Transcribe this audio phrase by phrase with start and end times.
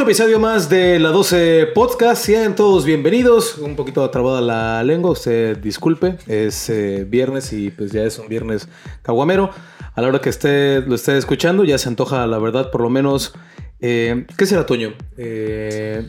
[0.00, 2.24] Un episodio más de la 12 Podcast.
[2.24, 3.58] Sean todos bienvenidos.
[3.58, 6.16] Un poquito atrabada la lengua, usted disculpe.
[6.26, 8.66] Es eh, viernes y pues ya es un viernes
[9.02, 9.50] caguamero.
[9.94, 12.88] A la hora que esté, lo esté escuchando, ya se antoja, la verdad, por lo
[12.88, 13.34] menos.
[13.80, 14.94] eh, ¿Qué será, Toño?
[15.18, 16.08] Eh,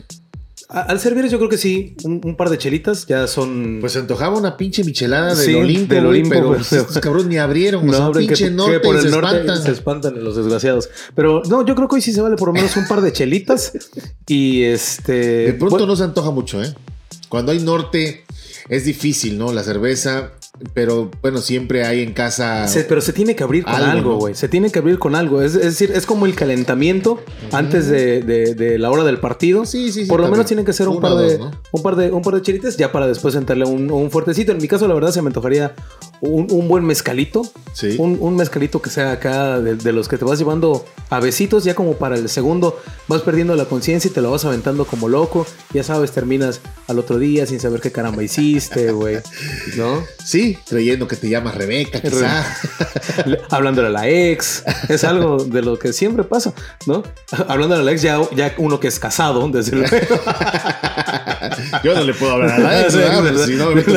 [0.80, 1.94] al servir, yo creo que sí.
[2.04, 3.78] Un, un par de chelitas ya son.
[3.80, 7.26] Pues se antojaba una pinche michelada del Sí, Olimpo, del Olimpo, pero pero- estos cabrones
[7.28, 9.62] ni abrieron, o sea, pinche que- que norte por el se norte espantan.
[9.62, 10.88] se espantan los desgraciados.
[11.14, 13.12] Pero no, yo creo que hoy sí se vale por lo menos un par de
[13.12, 13.72] chelitas.
[14.26, 15.12] y este.
[15.12, 16.74] De pronto bueno, no se antoja mucho, ¿eh?
[17.28, 18.24] Cuando hay norte
[18.68, 19.52] es difícil, ¿no?
[19.52, 20.32] La cerveza,
[20.74, 22.66] pero bueno, siempre hay en casa...
[22.68, 24.34] se- pero se tiene que abrir con Algo, güey.
[24.34, 25.42] Se tiene que abrir con algo.
[25.42, 27.20] Es, es decir, es como el calentamiento
[27.52, 29.64] antes de, de- de la hora del partido.
[29.64, 30.38] Sí, sí, sí, Por lo también.
[30.38, 31.60] menos tiene que ser un par, de, dos, ¿no?
[31.72, 34.52] un, par de, un par de chelitas ya para después entrarle un, un fuertecito.
[34.52, 35.74] En mi caso, la verdad, se me antojaría
[36.20, 37.42] un, un buen mezcalito.
[37.72, 37.96] Sí.
[37.98, 41.64] Un, un mezcalito que sea acá de, de los que te vas llevando a besitos,
[41.64, 42.78] ya como para el segundo
[43.08, 45.46] vas perdiendo la conciencia y te lo vas aventando como loco.
[45.74, 49.18] Ya sabes, terminas al otro día sin saber qué caramba hiciste, güey.
[49.76, 50.02] ¿No?
[50.24, 52.44] Sí, creyendo que te llamas Rebeca, quizá.
[53.26, 54.62] Le- Hablándole a la ex.
[54.88, 56.52] Es algo de lo que siempre pasa,
[56.86, 57.02] ¿no?
[57.48, 59.96] Hablándole a la ex, ya, ya uno que es casado, desde luego.
[61.84, 62.94] Yo no le puedo hablar a la ex.
[62.96, 63.90] Pues, si no me meto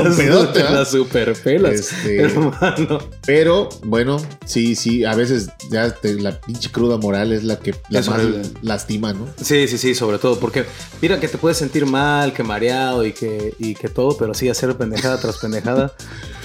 [1.71, 2.99] Este- hermano.
[3.25, 7.75] Pero, bueno, sí, sí, a veces ya te- la pinche cruda moral es la que
[7.89, 8.21] la más
[8.61, 9.27] lastima, ¿no?
[9.41, 10.65] Sí, sí, sí, sobre todo, porque
[11.01, 14.49] mira que te puedes sentir mal, que mareado y que, y que todo, pero sí
[14.49, 15.93] hacer pendejada tras pendejada,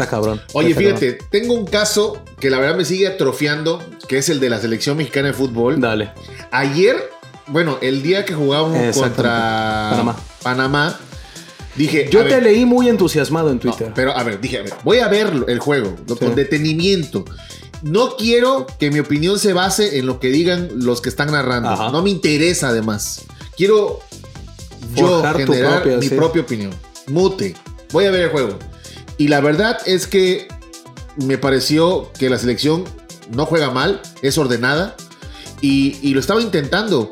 [0.03, 0.41] está cabrón.
[0.53, 0.99] Oye, Está cabrón.
[1.01, 4.61] fíjate, tengo un caso que la verdad me sigue atrofiando, que es el de la
[4.61, 5.81] selección mexicana de fútbol.
[5.81, 6.11] Dale.
[6.51, 6.97] Ayer,
[7.47, 10.17] bueno, el día que jugábamos contra Panamá.
[10.43, 11.01] Panamá,
[11.77, 12.09] dije.
[12.11, 13.93] Yo te ver, leí muy entusiasmado en no, Twitter.
[13.95, 16.15] pero a ver, dije, a ver, voy a ver el juego Sí.
[16.17, 17.25] con detenimiento.
[17.83, 21.71] No quiero que mi opinión se base en lo que digan los que están narrando.
[21.71, 21.91] Ajá.
[21.91, 23.23] No me interesa, además.
[23.57, 24.01] Quiero
[24.95, 26.15] yo Forjar tu generar propia, mi sí.
[26.15, 26.75] propia opinión.
[27.07, 27.55] Mute.
[27.93, 28.59] Voy a ver el juego.
[29.21, 30.49] Y la verdad es que
[31.17, 32.87] me pareció que la selección
[33.31, 34.97] no juega mal, es ordenada
[35.61, 37.11] y, y lo estaba intentando.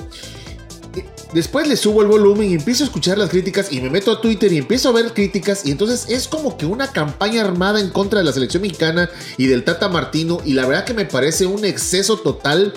[1.35, 4.23] Después le subo el volumen y empiezo a escuchar las críticas y me meto a
[4.23, 7.91] Twitter y empiezo a ver críticas y entonces es como que una campaña armada en
[7.91, 11.45] contra de la selección mexicana y del Tata Martino y la verdad que me parece
[11.45, 12.73] un exceso total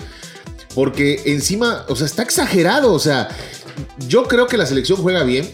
[0.74, 3.30] porque encima, o sea, está exagerado, o sea,
[4.06, 5.50] yo creo que la selección juega bien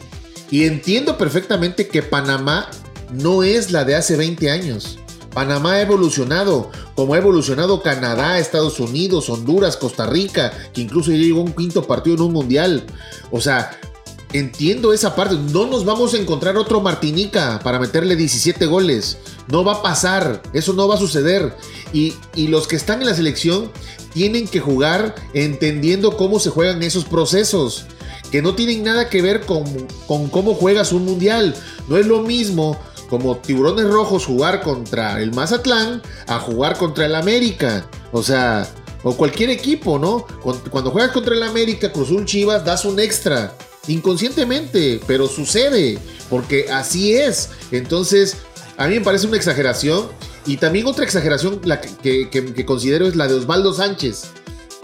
[0.50, 2.68] y entiendo perfectamente que Panamá
[3.10, 4.98] no es la de hace 20 años.
[5.32, 11.40] Panamá ha evolucionado, como ha evolucionado Canadá, Estados Unidos, Honduras, Costa Rica, que incluso llegó
[11.40, 12.86] a un quinto partido en un mundial.
[13.30, 13.70] O sea,
[14.32, 15.36] entiendo esa parte.
[15.52, 19.18] No nos vamos a encontrar otro Martinica para meterle 17 goles.
[19.48, 21.54] No va a pasar, eso no va a suceder.
[21.92, 23.70] Y, y los que están en la selección
[24.12, 27.86] tienen que jugar entendiendo cómo se juegan esos procesos
[28.30, 29.64] que no tienen nada que ver con,
[30.06, 31.54] con cómo juegas un mundial.
[31.88, 37.14] No es lo mismo como tiburones rojos jugar contra el Mazatlán a jugar contra el
[37.14, 37.88] América.
[38.12, 38.68] O sea,
[39.02, 40.26] o cualquier equipo, ¿no?
[40.42, 43.54] Cuando, juegas contra el América, Cruz Azul Chivas, das un extra.
[43.86, 45.98] Inconscientemente, pero sucede,
[46.28, 47.50] porque así es.
[47.70, 48.36] Entonces,
[48.76, 50.08] a mí me parece una exageración.
[50.46, 54.32] Y también otra exageración la que considero es la de Osvaldo Sánchez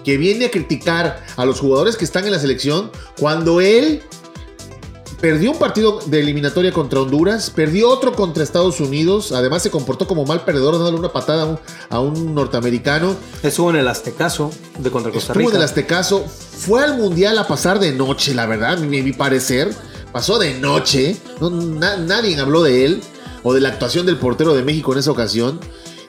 [0.05, 4.03] que viene a criticar a los jugadores que están en la selección cuando él
[5.25, 10.07] perdió un partido de eliminatoria contra Honduras, perdió otro contra Estados Unidos, además se comportó
[10.07, 11.59] como mal perdedor dándole una patada a un,
[11.89, 15.53] a un norteamericano, Estuvo en el Aztecaso de contra Costa estuvo Rica.
[15.53, 19.13] en el Aztecaso, fue al Mundial a pasar de noche, la verdad, a mi, mi
[19.15, 19.73] parecer,
[20.13, 23.01] pasó de noche, no, na- nadie habló de él
[23.45, 25.59] o de la actuación del portero de México en esa ocasión,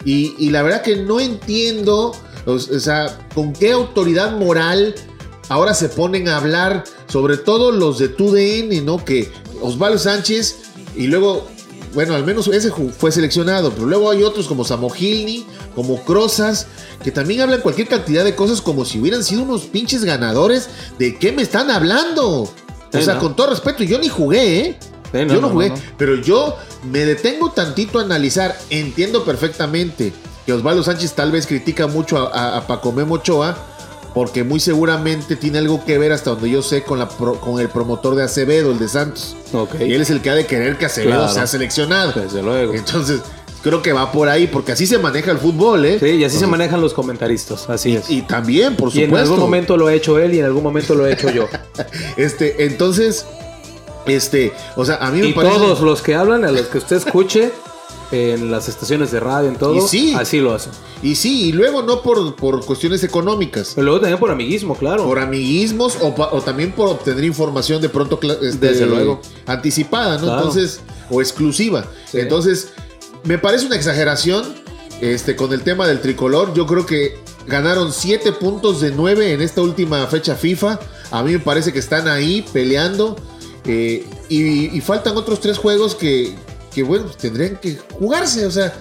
[0.03, 2.11] y, y la verdad que no entiendo,
[2.45, 4.93] o, o sea, con qué autoridad moral
[5.49, 9.03] ahora se ponen a hablar, sobre todo los de TUDN, ¿no?
[9.03, 10.57] Que Osvaldo Sánchez
[10.95, 11.47] y luego,
[11.93, 15.45] bueno, al menos ese fue seleccionado, pero luego hay otros como Samogilny,
[15.75, 16.67] como Crozas,
[17.03, 20.69] que también hablan cualquier cantidad de cosas como si hubieran sido unos pinches ganadores.
[20.97, 22.49] ¿De qué me están hablando?
[22.93, 23.19] O sea, ¿no?
[23.19, 24.79] con todo respeto, yo ni jugué, ¿eh?
[25.11, 26.57] Sí, no, yo no, jugué, no, pero yo
[26.91, 28.57] me detengo tantito a analizar.
[28.69, 30.11] Entiendo perfectamente
[30.45, 33.57] que Osvaldo Sánchez tal vez critica mucho a, a, a Paco Memo Ochoa,
[34.15, 37.59] porque muy seguramente tiene algo que ver, hasta donde yo sé, con, la pro- con
[37.59, 39.35] el promotor de Acevedo, el de Santos.
[39.53, 39.75] Ok.
[39.81, 41.33] Y él es el que ha de querer que Acevedo Claro.
[41.33, 42.13] sea seleccionado.
[42.13, 42.73] Desde luego.
[42.73, 43.19] Entonces,
[43.61, 45.97] creo que va por ahí, porque así se maneja el fútbol, ¿eh?
[45.99, 47.69] Sí, y así se manejan los comentaristas.
[47.69, 48.09] Así es.
[48.09, 49.23] Y también, por Y en supuesto.
[49.33, 51.47] algún momento lo he hecho él y en algún momento lo he hecho yo.
[52.17, 53.25] Este, entonces,
[54.07, 55.55] este, o sea, a mí me y parece.
[55.55, 57.51] todos los que hablan, a los que usted escuche,
[58.11, 60.13] en las estaciones de radio, en todo, Y sí.
[60.15, 60.71] así lo hacen.
[61.01, 63.71] Y sí, y luego no por, por cuestiones económicas.
[63.75, 65.03] Pero luego también por amiguismo, claro.
[65.05, 69.21] Por amiguismos o, también por obtener información de pronto este, Desde luego.
[69.45, 70.23] anticipada, ¿no?
[70.25, 70.37] Claro.
[70.39, 71.85] Entonces, o exclusiva.
[72.09, 72.19] Sí.
[72.19, 72.69] Entonces,
[73.23, 74.43] me parece una exageración
[75.01, 76.53] este, con el tema del tricolor.
[76.53, 77.17] Yo creo que
[77.47, 80.79] ganaron 7 puntos de 9 en esta última fecha FIFA.
[81.11, 83.15] A mí me parece que están ahí peleando.
[83.65, 86.35] eh, y, y faltan otros tres juegos que,
[86.75, 88.45] que, bueno, pues tendrían que jugarse.
[88.45, 88.73] O sea,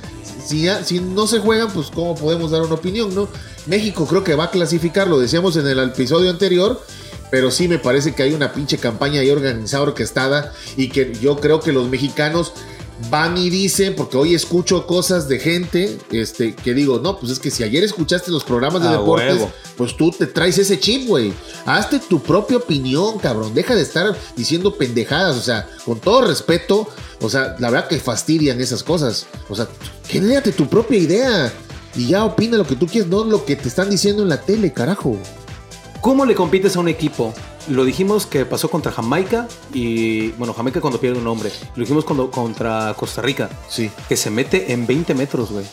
[0.44, 3.28] si, si no se juegan, pues cómo podemos dar una opinión, ¿no?
[3.66, 6.82] México creo que va a clasificar, lo decíamos en el episodio anterior,
[7.30, 11.36] pero sí me parece que hay una pinche campaña ahí organizada, orquestada, y que yo
[11.36, 12.52] creo que los mexicanos
[13.10, 17.38] van y dicen, porque hoy escucho cosas de gente, este, que digo, no, pues es
[17.38, 19.52] que si ayer escuchaste los programas de A deportes, huevo.
[19.76, 21.32] pues tú te traes ese chip, güey.
[21.66, 23.52] Hazte tu propia opinión, cabrón.
[23.54, 26.88] Deja de estar diciendo pendejadas, o sea, con todo respeto,
[27.20, 29.26] o sea, la verdad que fastidian esas cosas.
[29.48, 29.68] O sea,
[30.08, 31.52] genérate tu propia idea
[31.96, 34.40] y ya opina lo que tú quieres, no lo que te están diciendo en la
[34.40, 35.18] tele, carajo.
[36.00, 37.32] ¿Cómo le compites a un equipo?
[37.68, 41.50] Lo dijimos que pasó contra Jamaica y, bueno, Jamaica cuando pierde un hombre.
[41.74, 43.90] Lo dijimos cuando, contra Costa Rica, Sí.
[44.08, 45.64] que se mete en 20 metros, güey.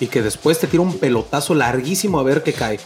[0.00, 2.78] Y que después te tira un pelotazo larguísimo a ver qué cae.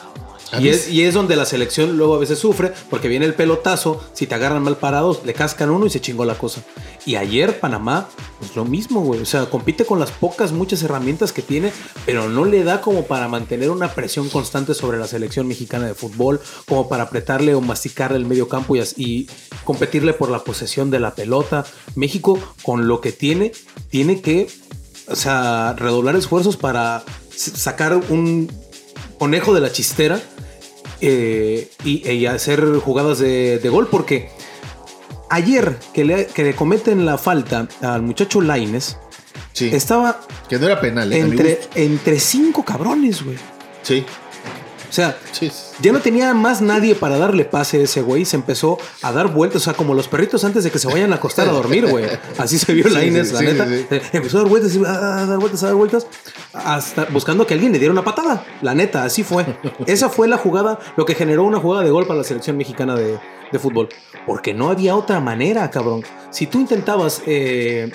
[0.60, 4.02] Y es, y es donde la selección luego a veces sufre, porque viene el pelotazo,
[4.12, 6.62] si te agarran mal parados, le cascan uno y se chingó la cosa.
[7.06, 8.08] Y ayer Panamá,
[8.38, 9.20] pues lo mismo, güey.
[9.20, 11.72] O sea, compite con las pocas, muchas herramientas que tiene,
[12.04, 15.94] pero no le da como para mantener una presión constante sobre la selección mexicana de
[15.94, 19.28] fútbol, como para apretarle o masticarle el medio campo y, y
[19.64, 21.64] competirle por la posesión de la pelota.
[21.94, 23.52] México, con lo que tiene,
[23.88, 24.48] tiene que,
[25.08, 27.04] o sea, redoblar esfuerzos para
[27.34, 28.52] sacar un
[29.18, 30.20] conejo de la chistera
[31.02, 34.30] eh, y, y hacer jugadas de, de gol porque
[35.28, 38.96] ayer que le, que le cometen la falta al muchacho Laines
[39.54, 39.68] Sí.
[39.70, 40.18] estaba
[40.48, 41.18] que no era penal, ¿eh?
[41.18, 43.36] Entre, entre cinco cabrones, güey.
[43.82, 44.02] Sí.
[44.92, 45.16] O sea,
[45.80, 48.26] ya no tenía más nadie para darle pase a ese güey.
[48.26, 51.14] Se empezó a dar vueltas, o sea, como los perritos antes de que se vayan
[51.14, 52.04] a acostar a dormir, güey.
[52.36, 53.66] Así se vio Sí, Laines, sí, la sí, neta.
[53.66, 56.06] Eh, Empezó a dar vueltas, a dar vueltas, a dar vueltas,
[56.52, 58.44] hasta buscando que alguien le diera una patada.
[58.60, 59.46] La neta, así fue.
[59.86, 62.94] Esa fue la jugada, lo que generó una jugada de gol para la selección mexicana
[62.94, 63.18] de,
[63.50, 63.88] de fútbol.
[64.26, 66.04] Porque no había otra manera, cabrón.
[66.28, 67.90] Si tú intentabas eh,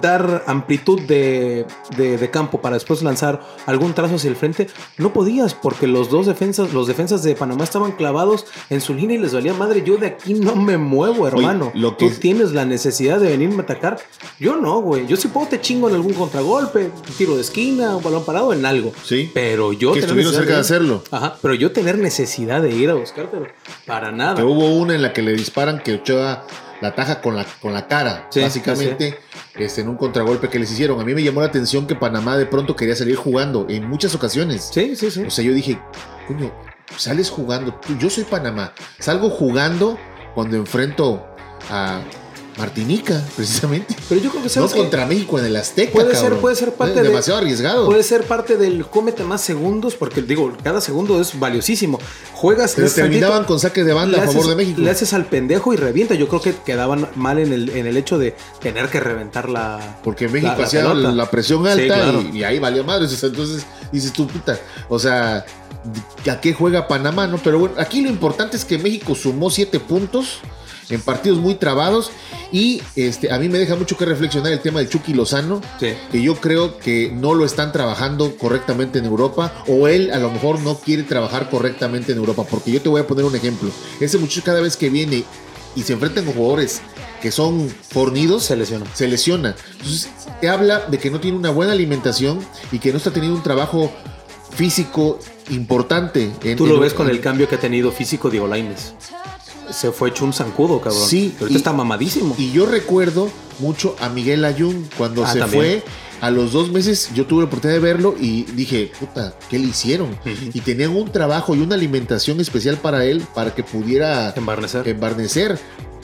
[0.00, 4.68] dar amplitud de, de- de campo para después lanzar algún trazo hacia el frente,
[4.98, 9.16] no podías porque los dos defensas, los defensas de Panamá estaban clavados en su línea
[9.16, 9.82] y les valía madre.
[9.84, 11.70] Yo de aquí no me muevo, hermano.
[11.74, 13.98] lo que- Tú tienes la necesidad de venirme a atacar.
[14.38, 15.06] Yo no, güey.
[15.06, 18.52] Yo sí puedo te chingo en algún contragolpe, un tiro de esquina, un balón parado,
[18.52, 18.92] en algo.
[19.04, 19.30] Sí.
[19.34, 21.02] Pero yo Que estuvieron cerca de hacerlo.
[21.10, 23.46] Ajá, pero yo tener necesidad de ir a buscártelo.
[23.86, 24.36] Para nada.
[24.36, 26.44] Que hubo una en la que le disparan que Ochoa
[26.82, 29.18] la taja con la, con la cara, Sí, básicamente,
[29.54, 31.00] este, en un contragolpe que les hicieron.
[31.00, 34.14] A mí me llamó la atención que Panamá de pronto quería salir jugando en muchas
[34.16, 34.68] ocasiones.
[34.72, 35.22] Sí, sí, sí.
[35.22, 35.78] O sea, yo dije,
[36.26, 36.52] coño,
[36.96, 37.80] sales jugando.
[38.00, 38.72] Yo soy Panamá.
[38.98, 39.96] Salgo jugando
[40.34, 41.24] cuando enfrento
[41.70, 42.00] a
[42.58, 43.96] Martinica, precisamente.
[44.08, 45.92] Pero yo creo que No sabes que contra México en el Azteca.
[45.92, 47.86] Puede ser- puede ser parte Es de- demasiado arriesgado.
[47.86, 51.98] puede ser parte del cómete más segundos, porque digo, cada segundo es valiosísimo.
[52.34, 54.80] Juegas, Pero terminaban tantito, con saques de banda a favor de México.
[54.80, 56.14] Le haces al pendejo y revienta.
[56.14, 59.98] Yo creo que quedaban mal en el, en el hecho de tener que reventar la.
[60.04, 62.22] Porque México la- la hacía la, presión Sí, alta claro.
[62.32, 63.06] y, y ahí valió madre.
[63.22, 64.58] Entonces dices tú, puta,
[64.88, 65.44] o sea,
[66.30, 67.26] ¿a qué juega Panamá?
[67.26, 70.38] no Pero bueno, aquí lo importante es que México sumó siete puntos
[70.90, 72.10] en partidos muy trabados
[72.50, 75.94] y este, a mí me deja mucho que reflexionar el tema del Chucky Lozano, Sí.
[76.10, 80.30] que yo creo que no lo están trabajando correctamente en Europa o él a lo
[80.30, 83.70] mejor no quiere trabajar correctamente en Europa, porque yo te voy a poner un ejemplo.
[84.00, 85.24] Ese muchacho cada vez que viene
[85.74, 86.82] y se enfrenta con jugadores
[87.22, 88.84] que son fornidos, Se lesionó.
[88.92, 89.54] se lesiona.
[89.78, 90.10] Entonces,
[90.40, 92.40] te habla de que no tiene una buena alimentación
[92.72, 93.90] y que no está teniendo un trabajo
[94.54, 95.18] físico
[95.50, 96.30] importante.
[96.42, 98.92] en- Tú lo en- ves con en- el cambio que ha tenido físico Diego Lainez.
[99.70, 101.08] Se fue hecho un zancudo, cabrón.
[101.08, 102.34] Sí, y- está mamadísimo.
[102.38, 105.82] Y yo recuerdo mucho a Miguel Ayun cuando Ah, se también.
[105.82, 105.84] fue.
[106.22, 109.66] A los dos meses yo tuve la oportunidad de verlo y dije, puta, ¿qué le
[109.66, 110.16] hicieron?
[110.54, 114.86] Y tenían un trabajo y una alimentación especial para él para que pudiera Embarnecer.
[114.88, 115.58] embarnecer.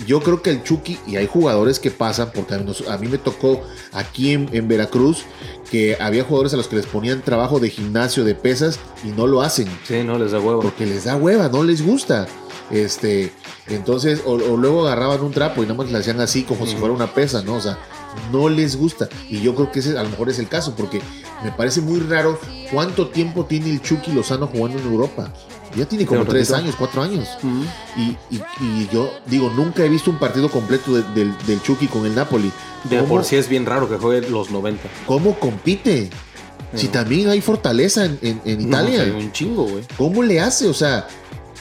[0.07, 3.09] Yo creo que el Chucky, y hay jugadores que pasan, porque a, nos- a mí
[3.09, 5.23] me tocó aquí en, en Veracruz,
[5.71, 9.27] que había jugadores a los que les ponían trabajo de gimnasio, de pesas, y no
[9.27, 10.61] lo hacen, Sí, no les da huevo.
[10.61, 12.27] porque les da hueva, no les gusta.
[12.71, 13.33] Este,
[13.69, 16.77] entonces, o, o luego agarraban un trapo y nada más le hacían así como si
[16.77, 17.55] fuera una pesa, ¿no?
[17.55, 17.79] O sea,
[18.33, 19.09] no les gusta.
[19.29, 21.01] Y yo creo que ese a lo mejor es el caso, porque
[21.43, 22.39] me parece muy raro
[22.73, 25.33] cuánto tiempo tiene el Chucky Lozano jugando en Europa.
[25.77, 26.65] Ya tiene como tres ratito.
[26.65, 27.29] años, cuatro años.
[27.97, 31.87] Y, y- y yo digo, nunca he visto un partido completo de- del, del Chucky
[31.89, 32.51] con el Napoli.
[32.85, 34.89] De ¿Cómo, por sí es bien raro que juegue los 90.
[35.07, 36.09] cómo compite?
[36.75, 39.01] Si también hay fortaleza en, en- en No, Italia.
[39.03, 39.85] o sea, un chingo, güey.
[39.97, 40.67] ¿Cómo le hace?
[40.69, 41.07] O sea,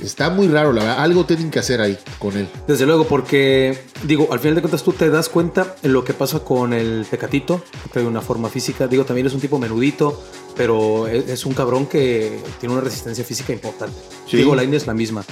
[0.01, 1.03] está muy raro, la verdad.
[1.03, 2.47] Algo tienen que hacer ahí con él.
[2.67, 6.13] Desde luego, porque, digo, al final de cuentas tú te das cuenta en lo que
[6.13, 8.87] pasa con el Tecatito, que trae una forma física.
[8.87, 10.23] Digo, también es un tipo menudito,
[10.55, 13.97] pero es, es un cabrón que tiene una resistencia física importante.
[14.27, 14.37] Sí.
[14.37, 15.23] Digo, la es la misma.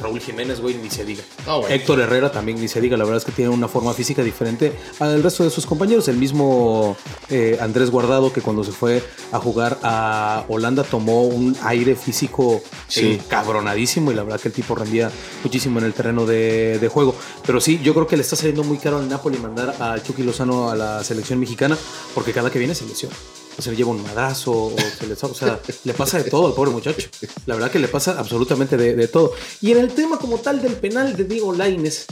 [0.00, 1.22] Raúl Jiménez, güey, ni se diga.
[1.68, 2.96] Héctor Herrera también ni se diga.
[2.96, 6.08] La verdad es que tiene una forma física diferente al resto de sus compañeros.
[6.08, 6.96] El mismo
[7.30, 9.02] eh, Andrés Guardado, que cuando se fue
[9.32, 13.20] a jugar a Holanda tomó un aire físico Sí.
[13.28, 15.10] cabronadísimo y la verdad que el tipo rendía
[15.44, 17.14] muchísimo en el terreno de, de juego.
[17.46, 20.22] Pero sí, yo creo que le está saliendo muy caro al Napoli mandar a Chucky
[20.22, 21.76] Lozano a la selección mexicana
[22.14, 23.14] porque cada que viene se lesiona.
[23.58, 26.46] O se le lleva un madrazo, o, se le, o sea, le pasa de todo
[26.46, 27.08] al pobre muchacho.
[27.46, 29.32] La verdad que le pasa absolutamente de, todo.
[29.60, 32.06] Y en el tema como tal del penal de Diego Laines,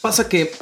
[0.00, 0.52] pasa que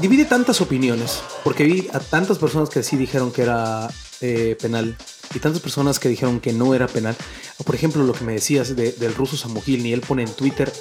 [0.00, 4.96] divide tantas opiniones, porque vi a tantas personas que sí dijeron que era eh, penal
[5.34, 7.16] y tantas personas que dijeron que no era penal.
[7.64, 10.72] Por ejemplo, lo que me decías de- del ruso Samugil, ni él pone en Twitter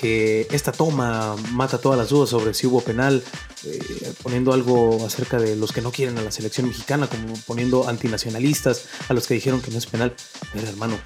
[0.00, 3.22] que esta toma mata todas las dudas sobre si hubo penal,
[3.64, 7.86] eh, poniendo algo acerca de los que no quieren a la selección mexicana, como poniendo
[7.86, 10.14] antinacionalistas, a los que dijeron que no es penal.
[10.54, 10.98] Mira, hermano,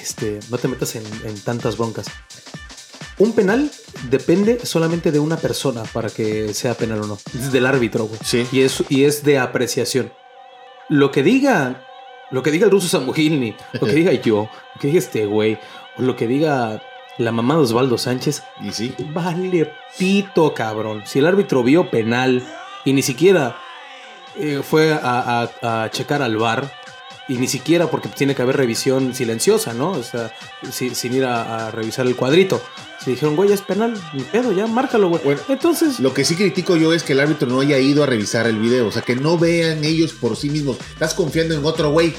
[0.00, 2.06] este, no te metas en, en tantas broncas.
[3.18, 3.70] Un penal
[4.10, 7.18] depende solamente de una persona para que sea penal o no.
[7.38, 8.18] Es del árbitro, güey.
[8.24, 8.46] Sí.
[8.50, 10.12] Y es, y es de apreciación.
[10.88, 11.86] Lo que diga,
[12.32, 15.58] lo que diga el ruso Samugilni, lo que diga yo, lo que diga este güey,
[15.96, 16.82] o lo que diga
[17.18, 18.94] la mamá de Osvaldo Sánchez, Y sí.
[19.12, 21.02] vale pito, cabrón.
[21.06, 22.42] Si el árbitro vio penal
[22.84, 23.56] y ni siquiera
[24.36, 26.70] eh, fue a, a- a checar al bar,
[27.26, 29.92] y ni siquiera porque tiene que haber revisión silenciosa, ¿no?
[29.92, 30.30] O sea,
[30.70, 32.60] si- sin ir a, a revisar el cuadrito.
[33.02, 35.22] Si dijeron, güey, es penal, ni pedo, ya, márcalo, güey.
[35.24, 38.06] Bueno, Entonces, Lo que sí critico yo es que el árbitro no haya ido a
[38.06, 38.88] revisar el video.
[38.88, 40.78] O sea, que no vean ellos por sí mismos.
[40.92, 42.12] Estás confiando en otro güey.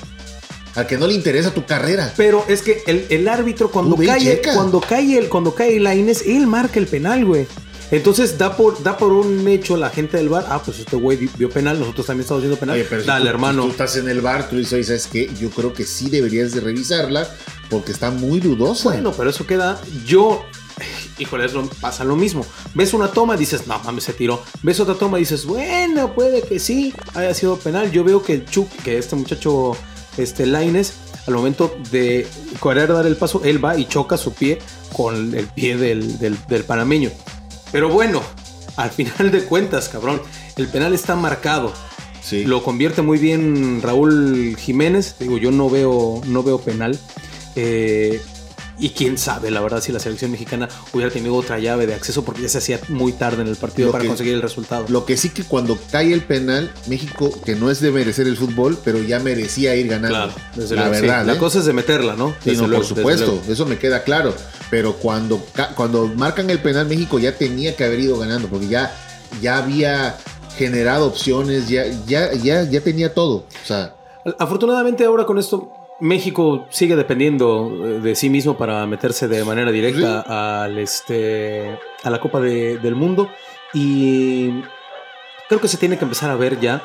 [0.75, 2.13] Al que no le interesa tu carrera.
[2.17, 5.79] Pero es que el, el árbitro cuando Tú y cae, cuando cae el, cuando cae
[5.79, 7.47] Lainez, él marca el penal, güey.
[7.91, 11.17] Entonces da por, da por un hecho la gente del bar, ah, pues este güey
[11.17, 12.75] vi- vio penal, nosotros también estamos viendo penal.
[12.75, 13.63] Oye, pero si Dale, tú- hermano.
[13.65, 15.29] tú estás en el bar, tú dices, "Oye, ¿sabes qué?
[15.39, 17.29] Yo creo que sí deberías de revisarla
[17.69, 18.89] porque está muy dudosa.
[18.89, 19.79] Bueno, pero eso queda.
[20.05, 20.43] Yo,
[21.19, 22.43] híjole, es lo- pasa lo mismo.
[22.73, 24.41] Ves una toma, dices, no mames, se tiró.
[24.63, 27.91] Ves otra toma, dices, bueno, puede que sí haya sido penal.
[27.91, 29.77] Yo veo que el Chuck, que este muchacho,
[30.17, 30.93] este Laines,
[31.27, 32.27] al momento de
[32.61, 34.59] querer dar el paso, él va y choca su pie
[34.93, 37.09] con el pie del, del, del panameño.
[37.71, 38.21] Pero bueno,
[38.77, 40.21] al final de cuentas, cabrón,
[40.55, 41.73] el penal está marcado.
[42.21, 42.45] sí.
[42.45, 45.15] Lo convierte muy bien Raúl Jiménez.
[45.19, 46.97] Digo, yo no veo, no veo penal.
[47.55, 48.21] Eh,
[48.77, 52.25] y quién sabe, la verdad, si la selección mexicana hubiera tenido otra llave de acceso
[52.25, 54.85] porque ya se hacía muy tarde en el partido Lo para que- conseguir el resultado.
[54.89, 58.35] Lo que sí que cuando cae el penal, México, que no es de merecer el
[58.37, 60.15] fútbol, pero ya merecía ir ganando.
[60.17, 61.01] Claro, desde la luego, sí.
[61.01, 61.25] verdad.
[61.25, 61.37] La ¿eh?
[61.37, 62.29] cosa es de meterla, ¿no?
[62.43, 64.33] Sí, Desde no, luego, por supuesto, eso me queda claro.
[64.69, 65.41] Pero cuando,
[65.75, 68.93] cuando marcan el penal, México ya tenía que haber ido ganando, porque ya,
[69.41, 70.17] ya había
[70.57, 73.45] generado opciones, ya, ya, ya, ya tenía todo.
[73.63, 73.95] O sea,
[74.39, 79.71] Afortunadamente ahora con esto México sigue dependiendo eh, de sí mismo para meterse de manera
[79.71, 83.29] directa al este a la Copa de- del Mundo
[83.73, 84.61] y
[85.47, 86.81] creo que se tiene que empezar a ver ya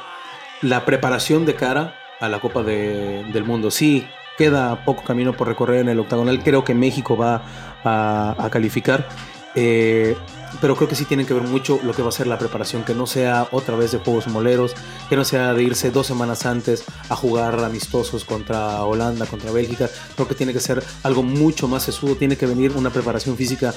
[0.63, 3.71] la preparación de cara a la Copa de- del Mundo.
[3.71, 4.07] Sí,
[4.39, 6.43] queda poco camino por recorrer en el octagonal.
[6.43, 7.43] Creo que México va
[7.85, 9.09] a, a calificar.
[9.57, 10.17] eh,
[10.61, 12.85] pero creo que sí tienen que ver mucho lo que va a ser la preparación,
[12.85, 14.75] que no sea otra vez de juegos moleros,
[15.09, 19.89] que no sea de irse dos semanas antes a jugar amistosos contra Holanda, contra Bélgica.
[20.15, 23.75] Creo que tiene que ser algo mucho más sesudo, tiene que venir una preparación física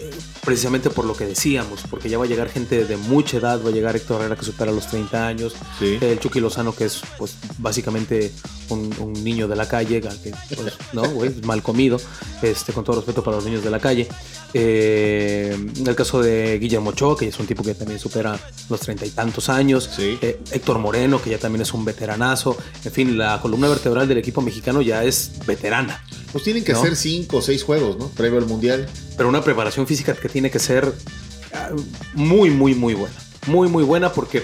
[0.00, 0.10] eh,
[0.44, 3.70] precisamente por lo que decíamos, porque ya va a llegar gente de mucha edad, va
[3.70, 5.98] a llegar Héctor Herrera que supera los 30 años, sí.
[6.00, 8.32] el Chucky Lozano que es pues básicamente
[8.68, 11.02] un, un niño de la calle, al que, pues, no,
[11.44, 11.98] mal comido,
[12.42, 14.08] este, con todo respeto para los niños de la calle.
[14.52, 18.38] Eh, el caso de Guillermo Ochoa, que es un tipo que también supera
[18.70, 19.90] los treinta y tantos años.
[19.96, 20.16] Sí.
[20.22, 22.56] Eh, Héctor Moreno, que ya también es un veteranazo.
[22.84, 26.04] En fin, la columna vertebral del equipo mexicano ya es veterana.
[26.34, 26.80] Pues tienen que ¿No?
[26.80, 28.08] hacer cinco o seis juegos, ¿no?
[28.08, 28.88] Previo al mundial.
[29.16, 30.92] pero una preparación física que tiene que ser
[31.52, 31.70] ah,
[32.14, 33.14] muy, muy, muy buena.
[33.46, 34.42] Muy, muy buena porque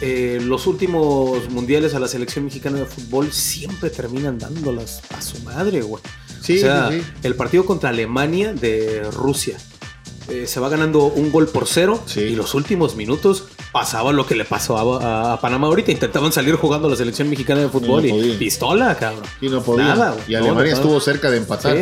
[0.00, 5.40] eh, los últimos mundiales a la selección mexicana de fútbol siempre terminan dándolas a su
[5.40, 6.00] madre, güey.
[6.40, 7.06] Sí, o sea, sí, sí.
[7.24, 9.58] el partido contra Alemania de Rusia
[10.28, 14.34] eh, se va ganando un gol por cero y los últimos minutos pasaba lo que
[14.34, 15.90] le pasó a, a, Panamá ahorita.
[15.90, 19.24] Intentaban salir jugando a la selección mexicana de fútbol y, pistola, cabrón.
[19.40, 20.14] Y no podía.
[20.28, 21.76] y Alemania estuvo cerca de empatar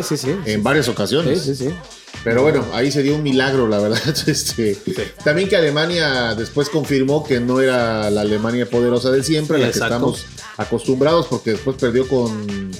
[0.45, 1.41] en varias ocasiones.
[1.43, 1.75] Sí, sí, sí.
[2.23, 3.99] Pero bueno, ahí se dio un milagro, la verdad.
[4.27, 4.77] Este,
[5.23, 9.65] También que Alemania después confirmó que no era la Alemania poderosa de siempre, a la
[9.65, 10.25] que estamos
[10.57, 12.71] acostumbrados, porque después perdió con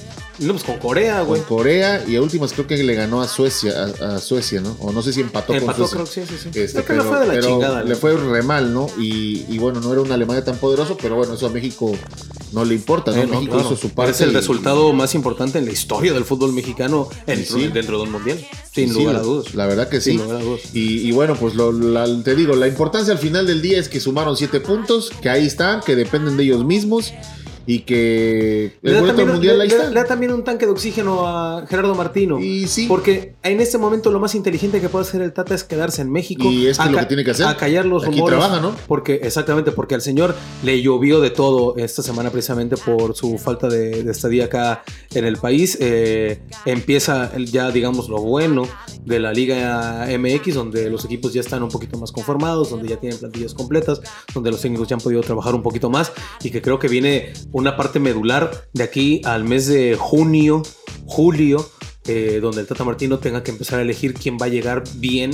[0.42, 1.40] no, pues con Corea, güey.
[1.42, 4.76] Con Corea y a últimas creo que le ganó a Suecia, a, Suecia, ¿no?
[4.80, 6.24] O no sé si empató, empató con Suecia.
[6.24, 6.60] Creo, sí, sí, sí.
[6.60, 7.82] Este, pero, le fue de la chingada.
[7.82, 8.88] Le fue re mal, ¿no?
[8.98, 11.92] Y, y, bueno, no era una Alemania tan poderoso, pero bueno, eso a México
[12.52, 13.26] no le importa, ¿no?
[13.26, 14.12] México hizo su parte.
[14.12, 18.12] Es el resultado más importante en la historia del fútbol mexicano dentro, dentro de un
[18.12, 18.46] mundial.
[18.72, 19.54] Sin lugar a dudas.
[19.54, 20.12] La verdad que sí.
[20.12, 20.60] Sin lugar a dudas.
[20.72, 21.72] Y, y bueno, pues lo,
[22.22, 25.46] te digo, la importancia al final del día es que sumaron siete puntos, que ahí
[25.46, 27.12] están, que dependen de ellos mismos
[27.66, 29.88] y que el le mundial ahí está.
[29.88, 32.40] Le, da también un tanque de oxígeno a Gerardo Martino.
[32.40, 32.86] Y sí.
[32.88, 36.10] Porque en este momento lo más inteligente que puede hacer el Tata es quedarse en
[36.10, 36.44] México.
[36.50, 37.46] Y es lo que tiene que hacer.
[37.46, 38.74] A callar los Aquí trabaja, ¿no?
[38.86, 43.68] Porque, exactamente, porque al señor le llovió de todo esta semana precisamente por su falta
[43.68, 44.82] de, estadía acá
[45.14, 45.78] en el país.
[45.80, 48.68] Eh, empieza ya, digamos, lo bueno
[49.04, 52.96] de la Liga MX, donde los equipos ya están un poquito más conformados, donde ya
[52.96, 54.00] tienen plantillas completas,
[54.34, 57.32] donde los técnicos ya han podido trabajar un poquito más y que creo que viene
[57.52, 60.62] una parte medular de aquí al mes de junio,
[61.06, 61.68] julio,
[62.06, 65.30] eh, donde el Tata Martino tenga que empezar a elegir quién va a llegar bien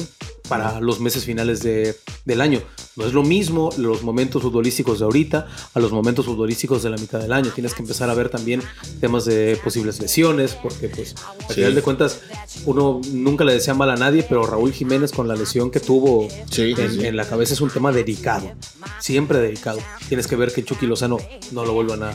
[0.48, 2.60] para los meses finales de, del año.
[2.96, 6.96] No es lo mismo los momentos futbolísticos de ahorita a los momentos futbolísticos de la
[6.96, 7.50] mitad del año.
[7.54, 8.60] Tienes que empezar a ver también
[9.00, 11.14] temas de posibles lesiones, porque pues
[11.48, 12.20] al final de cuentas
[12.66, 16.26] uno nunca le desea mal a nadie, pero Raúl Jiménez con la lesión que tuvo
[16.56, 18.50] en, la cabeza es un tema delicado,
[19.00, 19.78] siempre delicado.
[20.08, 21.18] Tienes que ver que Chucky Lozano
[21.52, 22.12] no lo vuelvan a,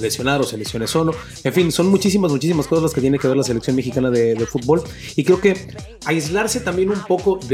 [0.00, 1.14] lesionar o se lesione solo.
[1.44, 4.34] En fin, son muchísimas, muchísimas cosas las que tiene que ver la selección mexicana de,
[4.34, 4.82] de fútbol
[5.16, 7.51] y creo que aislarse también un poco de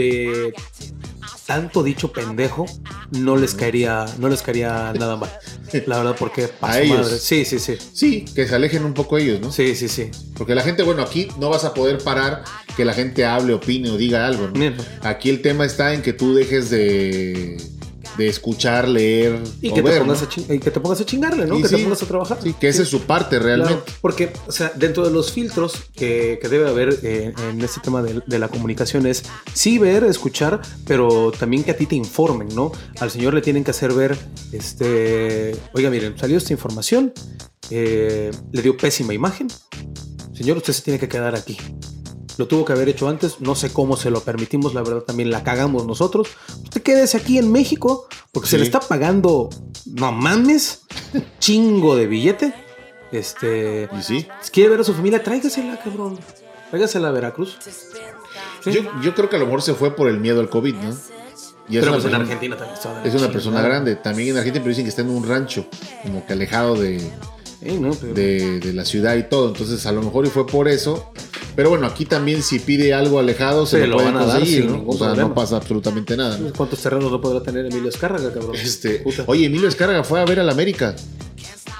[1.47, 2.67] tanto dicho pendejo,
[3.11, 5.31] no les caería, no les caería nada mal.
[5.87, 7.09] La verdad, porque a ellos.
[7.23, 7.79] Sí, sí, sí.
[7.93, 9.51] Sí, que se alejen un poco ellos, ¿no?
[9.51, 10.11] Sí, sí, sí.
[10.37, 12.45] Porque la gente, bueno, aquí no vas a poder parar
[12.77, 14.73] que la gente hable, opine o diga algo, ¿no?
[15.03, 17.57] Aquí el tema está en que tú dejes de
[18.19, 21.63] de escuchar, leer y que, te pongas a y que te pongas a chingarle, ¿no?
[21.63, 22.39] que te pongas a trabajar.
[22.43, 23.93] Sí, que esa es su parte realmente.
[24.01, 28.39] porque, o sea, dentro de los filtros que, debe haber eh, en este tema de,
[28.39, 29.23] la comunicación es
[29.55, 32.73] sí ver, escuchar, pero también que a ti te informen, ¿no?
[32.99, 34.19] Al señor le tienen que hacer ver,
[34.53, 37.13] este, oiga, miren, salió esta información,
[37.71, 39.47] eh, le dio pésima imagen.
[40.35, 41.57] Señor, usted se tiene que quedar aquí.
[42.39, 43.41] Lo tuvo que haber hecho antes.
[43.41, 44.73] No sé cómo se lo permitimos.
[44.73, 46.29] La verdad también la cagamos nosotros.
[46.63, 49.51] Usted quédese aquí en México porque se le está pagando,
[49.87, 50.83] no mames,
[51.41, 52.55] chingo de billete.
[53.11, 53.89] Este.
[53.99, 54.27] ¿Y sí?
[54.41, 56.19] Si quiere ver a su familia, tráigasela, cabrón.
[56.71, 57.59] Tráigasela a Veracruz.
[59.03, 60.97] Yo, creo que a lo mejor se fue por el miedo al COVID, ¿no?
[61.71, 63.97] Y es pero una pues en Argentina también Es una persona grande.
[63.97, 65.67] También en Argentina, pero dicen que está en un rancho,
[66.03, 67.11] como que alejado de,
[67.61, 69.49] de, de, la ciudad y todo.
[69.49, 71.13] Entonces, a lo mejor y fue por eso.
[71.59, 74.85] Pero bueno, aquí también si pide algo alejado se, lo, van a dar, ¿no?
[74.87, 76.39] O sea, no pasa absolutamente nada.
[76.57, 78.55] ¿Cuántos terrenos no podrá tener Emilio Escárraga, cabrón?
[78.55, 80.95] Este, oye, Emilio Escárraga fue a ver al América.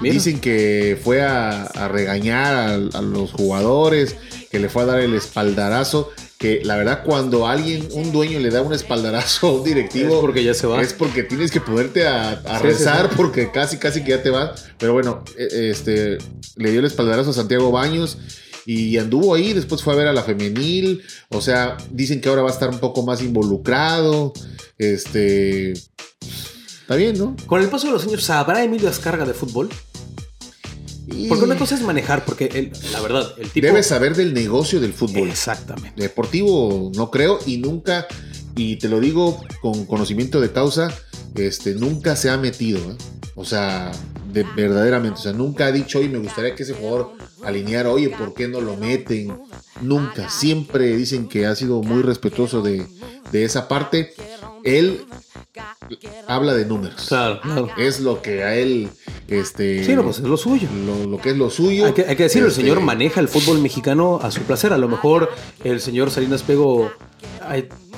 [0.01, 2.55] Dicen que fue a, regañar
[2.93, 4.17] a, los jugadores,
[4.51, 6.11] que le fue a dar el espaldarazo.
[6.39, 10.15] Que la verdad, cuando alguien, un dueño le da un espaldarazo a un directivo.
[10.15, 10.81] Es porque ya se va.
[10.81, 14.65] Es porque tienes que ponerte a, rezar, porque casi, casi que ya te vas.
[14.77, 16.17] Pero bueno, e, este,
[16.55, 18.17] le dio el espaldarazo a Santiago Baños
[18.65, 22.43] y anduvo ahí, después fue a ver a la femenil, o sea, dicen que ahora
[22.43, 24.31] va a estar un poco más involucrado,
[24.77, 25.71] este...
[25.71, 27.35] Está bien, ¿no?
[27.47, 29.69] Con el paso de los años, ¿sabrá Emilio Descarga de fútbol?
[31.27, 33.67] Porque una cosa es manejar, porque la verdad, el tipo...
[33.67, 35.29] Debe saber del negocio del fútbol.
[35.29, 36.01] Exactamente.
[36.01, 38.07] Deportivo no creo y nunca,
[38.55, 40.93] y te lo digo con conocimiento de causa,
[41.35, 42.79] este, nunca se ha metido.
[42.79, 42.95] ¿eh?
[43.35, 43.91] O sea,
[44.31, 45.19] de, verdaderamente.
[45.19, 48.47] O sea, nunca ha dicho, oye, me gustaría que ese jugador alineara, oye, ¿por qué
[48.47, 49.37] no lo meten?
[49.81, 50.29] Nunca.
[50.29, 52.85] Siempre dicen que ha sido muy respetuoso de,
[53.31, 54.13] esa parte.
[54.63, 55.05] Él
[56.27, 57.05] habla de números.
[57.07, 57.69] Claro, claro.
[57.77, 58.89] Es lo que a él.
[59.29, 60.67] Este, sí, pues es lo suyo.
[61.07, 61.85] Lo, que es lo suyo.
[61.85, 64.73] Hay que, hay decirlo, el este, señor maneja el fútbol mexicano a su placer.
[64.73, 65.29] A lo mejor
[65.63, 66.91] el señor Salinas Pego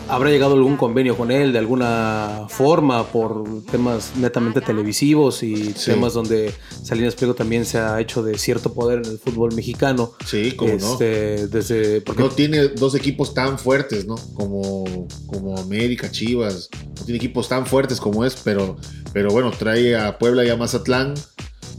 [0.07, 6.13] habrá llegado algún convenio con él de alguna forma por temas netamente televisivos y temas
[6.13, 10.13] donde Salinas Pliego también se ha hecho de cierto poder en el fútbol mexicano.
[10.25, 12.23] Sí, como este, Desde, porque...
[12.23, 14.15] No tiene dos equipos tan fuertes, ¿no?
[14.33, 16.69] Como, como América, Chivas.
[16.99, 18.77] No tiene equipos tan fuertes como es, pero,
[19.13, 21.13] pero bueno, trae a Puebla y a Mazatlán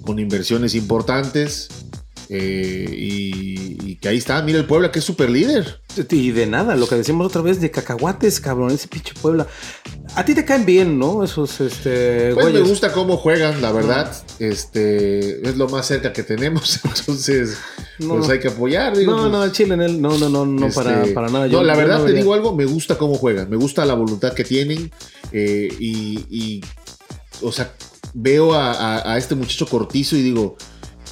[0.02, 1.68] con inversiones importantes.
[2.35, 5.83] Eh, y, y, que ahí está, mira el Puebla que es super líder.
[6.11, 9.47] Y de nada, lo que decimos otra vez de cacahuates, cabrón, ese pinche Puebla.
[10.14, 11.23] A ti te caen bien, ¿no?
[11.25, 12.33] Esos, este.
[12.33, 12.68] Pues me güeyes.
[12.71, 14.11] gusta cómo juegan, la verdad.
[14.38, 16.81] Este es lo más cerca que tenemos.
[16.99, 17.59] Entonces,
[17.99, 18.16] No.
[18.16, 18.97] pues hay que apoyar.
[18.97, 20.01] digo, No, pues, no, Chile en él.
[20.01, 21.45] No, no, no, no, este, para, para nada.
[21.47, 23.92] no, Yo- la yo verdad te digo algo, me gusta cómo juegan, me gusta la
[23.95, 24.90] voluntad que tienen
[25.33, 26.64] eh, y, y,
[27.42, 27.75] o sea,
[28.14, 30.57] veo a, a- a este muchacho cortizo y digo,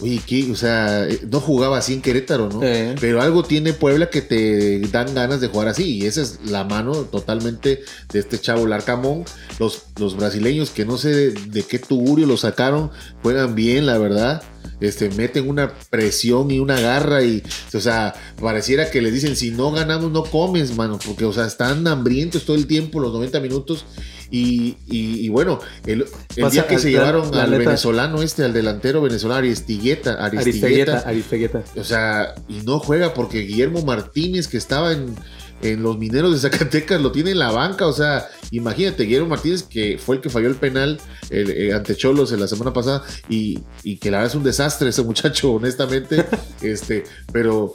[0.00, 0.50] oye, ¿qué?
[0.50, 2.62] O sea, eh, no jugaba así en Querétaro, ¿no?
[2.62, 2.94] Eh.
[3.00, 6.64] Pero algo tiene Puebla que te dan ganas de jugar así y esa es la
[6.64, 7.82] mano totalmente
[8.12, 9.24] de este chavo Larcamón.
[9.58, 12.90] Los, los brasileños que no sé de, de qué tugurio lo sacaron,
[13.22, 14.42] juegan bien, la verdad.
[14.80, 17.42] Este, meten una presión y una garra y,
[17.74, 21.46] o sea, pareciera que les dicen, si no ganamos no comes, mano, porque, o sea,
[21.46, 23.84] están hambrientos todo el tiempo, los 90 minutos.
[24.30, 26.02] Y, y- y bueno, el,
[26.36, 30.24] el Pasa día que al- se llevaron la al venezolano este, al delantero venezolano, Aristigueta,
[30.24, 31.64] Aristigueta, Aristegueta.
[31.76, 35.16] o sea, y no juega porque Guillermo Martínez, que estaba en,
[35.62, 37.86] en los mineros de Zacatecas, lo tiene en la banca.
[37.86, 41.96] O sea, imagínate, Guillermo Martínez, que fue el que falló el penal el- eh, ante
[41.96, 45.52] Cholos en la semana pasada, y, y que la verdad es un desastre ese muchacho,
[45.54, 46.24] honestamente.
[46.62, 47.72] este, pero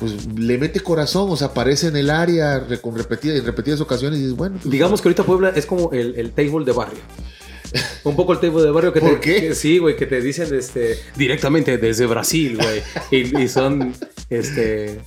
[0.00, 3.80] pues le mete corazón, o sea, aparece en el área re- con repetidas, en repetidas
[3.80, 6.72] ocasiones y dices, bueno, pues, Digamos que ahorita Puebla es como el, el table de
[6.72, 6.98] barrio.
[8.04, 9.40] Un poco el table de barrio que ¿Por te, qué?
[9.48, 12.82] que- sí, güey, que te dicen este, directamente desde Brasil, güey.
[13.12, 13.94] Y, y son
[14.30, 15.00] este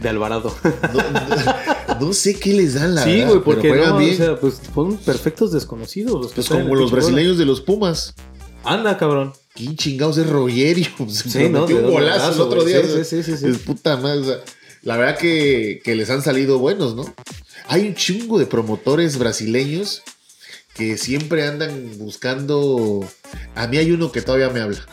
[0.00, 0.54] de Alvarado.
[0.92, 4.12] no, no- no sé qué les dan, la sí, güey, pero porque no, bien.
[4.12, 8.14] o sea, pues son perfectos desconocidos los que pues como los brasileños de los Pumas.
[8.64, 9.32] Anda, cabrón.
[9.54, 10.88] ¿Quién chingados es Rogerio?
[11.08, 11.62] Sí, ¿no?
[11.62, 12.82] metió un golazo el golazo, otro día.
[12.82, 13.46] Sí, sí, sí, sí.
[13.46, 14.20] Es puta madre.
[14.20, 14.40] o sea,
[14.82, 17.14] la verdad que, que les han salido buenos, ¿no?
[17.68, 20.02] Hay un chingo de promotores brasileños
[20.74, 23.08] que siempre andan buscando.
[23.54, 24.84] A mí hay uno que todavía me habla.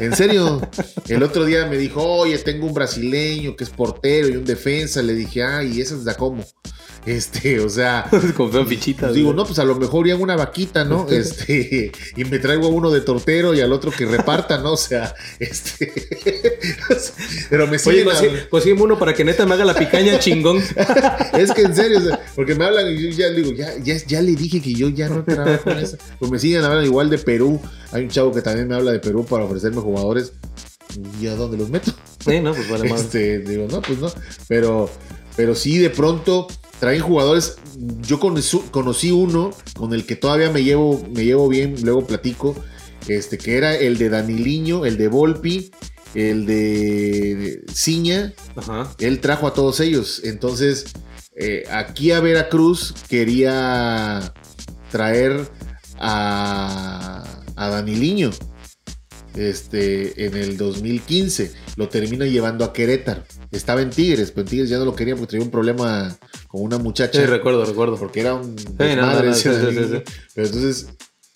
[0.00, 0.60] En serio,
[1.08, 5.02] el otro día me dijo, oye, tengo un brasileño que es portero y un defensa.
[5.02, 6.44] Le dije, ah, y esa es da como.
[7.06, 9.06] Este, o sea, Con fichitas.
[9.08, 11.06] pues digo, no, pues a lo mejor ya una vaquita, ¿no?
[11.10, 14.72] Este, y me traigo a uno de tortero y al otro que reparta, ¿no?
[14.72, 15.92] O sea, este.
[17.50, 18.04] pero me Oye, siguen.
[18.04, 20.58] consigue- consígueme uno para que neta me haga la picaña chingón.
[21.32, 23.96] Es que en serio, o sea, porque me hablan y yo ya digo, ya, ya,
[24.06, 25.96] ya le dije que yo ya no trabajo en eso.
[26.18, 27.60] Pues me siguen hablando igual de Perú.
[27.92, 30.32] Hay un chavo que también me habla de Perú para ofrecerme jugadores.
[31.20, 31.92] ¿Y a dónde los meto?
[32.24, 33.00] Sí, no, pues vale más.
[33.02, 34.12] Este, digo, no, pues no.
[34.48, 34.90] Pero,
[35.36, 36.48] pero sí, de pronto
[36.80, 37.58] traen jugadores.
[38.00, 42.56] Yo conocí, uno con el que todavía me llevo, me llevo bien, luego platico.
[43.06, 45.70] Este, que era el de Daniliño, el de Volpi,
[46.14, 48.32] el de Ciña.
[48.56, 48.92] Ajá.
[48.98, 50.22] Él trajo a todos ellos.
[50.24, 50.86] Entonces,
[51.36, 54.34] eh, aquí a Veracruz quería
[54.90, 55.48] traer
[55.98, 58.30] a, a Daniliño.
[59.34, 63.22] Este, en el 2015 lo termina llevando a Querétaro.
[63.50, 66.16] Estaba en Tigres, pero en Tigres ya no lo quería porque tenía un problema
[66.48, 67.20] con una muchacha.
[67.20, 67.96] Sí, recuerdo, recuerdo.
[67.96, 70.02] porque era un no, desmadre no, ese sí, sí, sí,
[70.34, 70.86] Pero entonces,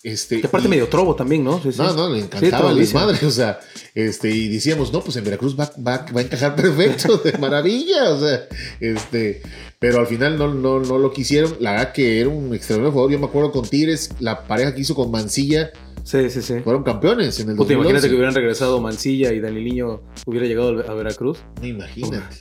[0.03, 0.39] este.
[0.41, 1.61] Que aparte y- medio trobo también, ¿no?
[1.61, 1.77] Sí, sí.
[1.79, 2.51] no, no, le Sí, encantaba el
[2.87, 2.99] trobadísimo.
[3.07, 3.59] desmadre, o sea,
[3.95, 8.11] este, y decíamos, no, pues en Veracruz va, va- va a encajar perfecto, de maravilla,
[8.11, 8.47] o sea,
[8.79, 9.41] este,
[9.79, 13.11] pero al final no, no, no lo quisieron, la verdad que era un extraordinario jugador,
[13.11, 15.71] yo me acuerdo con Tigres, la pareja que hizo con Mancilla,
[16.03, 16.59] Sí, sí, sí.
[16.63, 17.73] fueron campeones en el Puta, 2011.
[17.73, 21.39] imagínate que hubieran regresado Mancilla y Daniliño hubiera llegado a Veracruz.
[21.61, 22.37] No, Imagínate,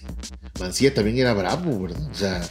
[0.61, 2.09] Mancilla también era bravo, ¿verdad?
[2.11, 2.43] O sea,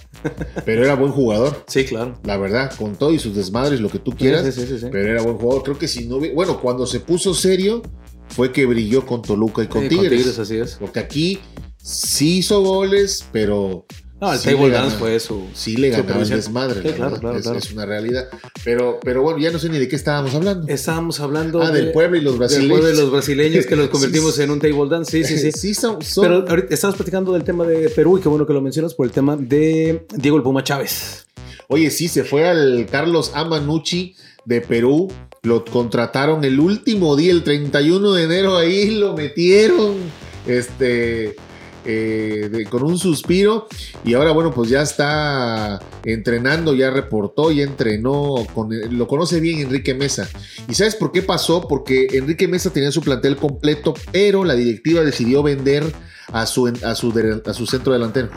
[0.66, 2.20] pero era buen jugador, Sí, claro.
[2.24, 4.88] la verdad, con todo y sus desmadres, lo que tú quieras, Sí, sí, sí, sí.
[4.92, 7.82] pero era buen jugador, creo que si no, hubiera- bueno, cuando se puso serio,
[8.30, 10.40] fue que brilló con Toluca y con Sí, Tigres.
[10.40, 10.78] así es.
[10.80, 11.40] Porque aquí
[11.78, 13.86] sí hizo goles, pero
[14.24, 15.48] No, el Sí table le dance fue su.
[15.54, 16.82] sí le ganaba el desmadre.
[16.82, 17.58] Sí, claro, claro, es, claro.
[17.60, 18.30] es una realidad.
[18.64, 20.66] Pero, pero bueno, ya no sé ni de qué estábamos hablando.
[20.68, 21.62] Estábamos hablando.
[21.62, 22.70] ah, del de- pueblo y los del brasileños.
[22.72, 25.12] pueblo de los brasileños que los convertimos Sí, en un table dance.
[25.24, 25.74] Sí, sí, sí.
[25.74, 28.62] son, son- Pero ahorita estabas platicando del tema de Perú y qué bueno que lo
[28.62, 31.26] mencionas por el tema de Diego el Puma Chávez.
[31.68, 35.12] Oye, sí, se fue al Carlos Amanucci de Perú.
[35.42, 39.96] Lo contrataron el último día, el 31 de enero, ahí lo metieron.
[40.48, 41.36] Este.
[41.86, 43.68] Eh, de- con un suspiro
[44.04, 49.60] y ahora bueno pues ya está entrenando ya reportó ya entrenó con, lo conoce bien
[49.60, 50.30] Enrique Mesa.
[50.70, 55.02] Y sabes por qué pasó porque Enrique Mesa tenía su plantel completo pero la directiva
[55.02, 55.84] decidió vender
[56.32, 58.30] a su, a su, a su centro delantero.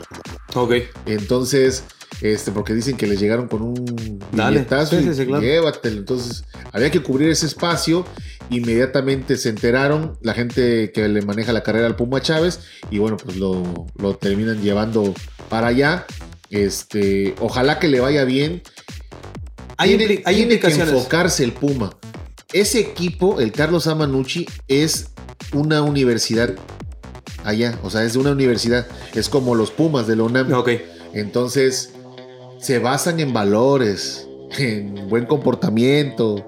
[0.55, 0.73] Ok.
[1.05, 1.83] entonces,
[2.21, 4.57] este, porque dicen que les llegaron con un Dale.
[4.57, 5.97] billetazo Sí, y sí, llévatelo.
[5.97, 8.05] Entonces, había que cubrir ese espacio.
[8.49, 13.17] Inmediatamente se enteraron la gente que le maneja la carrera al Puma Chávez y bueno,
[13.17, 15.13] pues lo, lo terminan llevando
[15.49, 16.05] para allá.
[16.49, 18.61] Este, ojalá que le vaya bien.
[19.77, 21.95] Hay, tiene, hay tiene que enfocarse el Puma.
[22.53, 25.11] Ese equipo, el Carlos Amanucci, es
[25.53, 26.55] una universidad
[27.43, 30.51] allá, o sea, es de una universidad, es como los Pumas de la UNAM.
[30.53, 30.69] Ok.
[31.13, 31.91] Entonces,
[32.59, 36.45] se basan en valores, en buen comportamiento,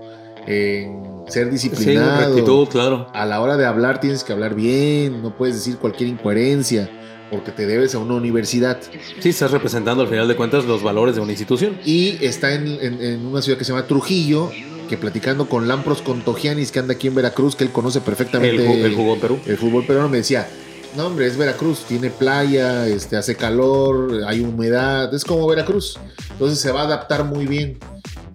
[0.48, 2.26] en ser Sí, disciplinado.
[2.36, 3.08] rectitud, claro.
[3.14, 6.90] A la hora de hablar tienes que hablar bien, no puedes decir cualquier incoherencia,
[7.30, 8.80] porque te debes a una universidad.
[9.20, 11.78] Sí, estás representando al final de cuentas los valores de una institución.
[11.86, 14.50] Y está en, en- en una ciudad que se llama Trujillo,
[14.90, 18.82] que platicando con Lampros Contogianis, que anda aquí en Veracruz, que él conoce El, perfectamente
[18.84, 19.40] el jugó en Perú.
[19.46, 20.48] el fútbol peruano, me decía,
[20.96, 25.98] no hombre, es Veracruz, tiene playa, este, hace calor, hay humedad, es como Veracruz.
[26.32, 27.78] Entonces se va a adaptar muy bien.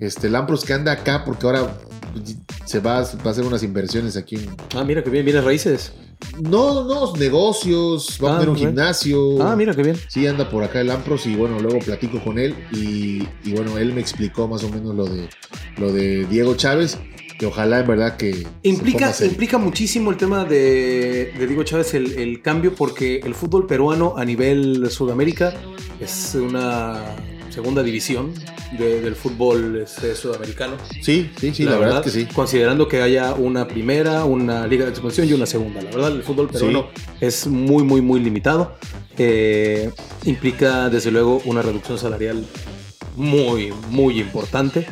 [0.00, 1.78] Este, Lampros que anda acá, porque ahora
[2.64, 4.36] se va, a- va a hacer unas inversiones aquí.
[4.36, 5.92] en- Ah, mira que bien, bienes raíces.
[6.40, 8.68] No, no, negocios, va a Ah, poner un bien.
[8.68, 9.42] gimnasio.
[9.42, 9.96] Ah, mira que bien.
[10.08, 13.78] Sí, anda por acá el Ampros y bueno, luego platico con él y, y, bueno,
[13.78, 15.28] él me explicó más o menos lo de,
[15.76, 16.98] lo de Diego Chávez,
[17.38, 18.46] que ojalá en verdad que...
[18.62, 23.66] Implica, implica muchísimo el tema de, de Diego Chávez, el, el cambio, porque el fútbol
[23.66, 25.52] peruano a nivel Sudamérica
[26.00, 27.02] es una
[27.50, 28.32] segunda división
[28.78, 30.74] de- del fútbol este, sudamericano.
[31.02, 32.26] Sí, sí, sí, la, verdad, que sí.
[32.34, 35.80] Considerando que haya una primera, una liga de expansión y una segunda.
[35.82, 36.88] La verdad, el fútbol peruano
[37.20, 38.76] es muy, muy, muy limitado.
[39.18, 39.90] Eh,
[40.24, 42.44] implica, desde luego, una reducción salarial
[43.16, 44.86] muy, muy importante.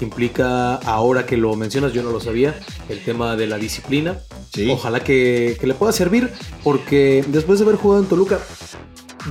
[0.00, 2.58] Implica, ahora que lo mencionas, yo no lo sabía,
[2.88, 4.18] el tema de la disciplina.
[4.54, 4.70] Sí.
[4.70, 6.30] Ojalá que, que le pueda servir,
[6.62, 8.38] porque después de haber jugado en Toluca,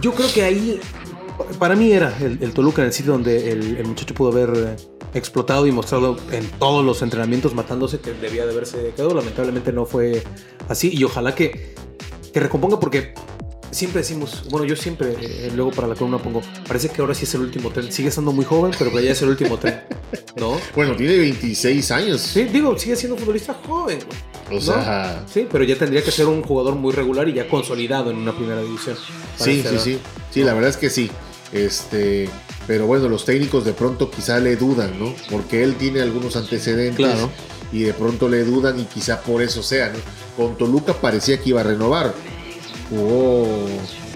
[0.01, 0.79] yo creo que ahí,
[1.57, 4.77] para mí era el, el Toluca en el sitio donde el, el muchacho pudo haber
[5.13, 9.13] explotado y mostrado en todos los entrenamientos matándose que debía de haberse quedado.
[9.15, 10.23] Lamentablemente no fue
[10.69, 11.73] así y ojalá que,
[12.33, 13.13] que recomponga porque
[13.71, 17.23] siempre decimos, bueno, yo siempre, eh, luego para la columna pongo, parece que ahora sí
[17.25, 17.91] es el último tren.
[17.91, 19.81] Sigue estando muy joven, pero que ya es el último tren,
[20.35, 20.57] ¿no?
[20.75, 22.21] Bueno, tiene 26 años.
[22.21, 23.99] Sí, digo, sigue siendo futbolista joven.
[24.51, 28.11] O sea, Sí, pero ya tendría que ser un jugador muy regular y ya consolidado
[28.11, 28.95] en una primera división.
[29.37, 29.99] sí, sí, sí.
[30.31, 31.09] Sí, la verdad es que sí.
[31.51, 32.29] Este,
[32.65, 35.13] pero bueno, los técnicos de pronto quizá le dudan, ¿no?
[35.31, 36.95] Porque él tiene algunos antecedentes.
[36.95, 37.29] Claro.
[37.71, 39.99] Y de pronto le dudan y quizá por eso sea, ¿no?
[40.37, 42.13] Con Toluca parecía que iba a renovar.
[42.89, 43.47] Jugó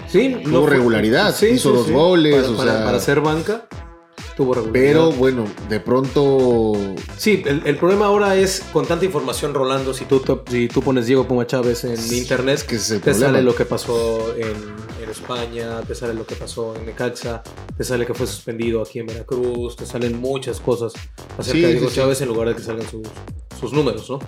[0.08, 3.66] Sí, Tuvo regularidad, hizo dos goles, Para, o para- sea- para ser banca,
[4.36, 4.86] tuvo regularidad.
[4.92, 6.72] Pero bueno, de pronto.
[7.16, 11.06] Sí, el, el problema ahora es con tanta información rolando, si tú, si tú pones
[11.06, 13.26] Diego Puma Chávez en Sí, internet, que te problema.
[13.26, 14.52] sale lo que pasó en
[15.12, 17.42] España, te sale lo que pasó en Necaxa,
[17.76, 20.92] te sale que fue suspendido aquí en Veracruz, te salen muchas cosas
[21.38, 21.96] acerca Sí, de sí, Diego sí.
[21.96, 23.02] Chávez en lugar de que salgan sus,
[23.60, 24.18] sus números, ¿no?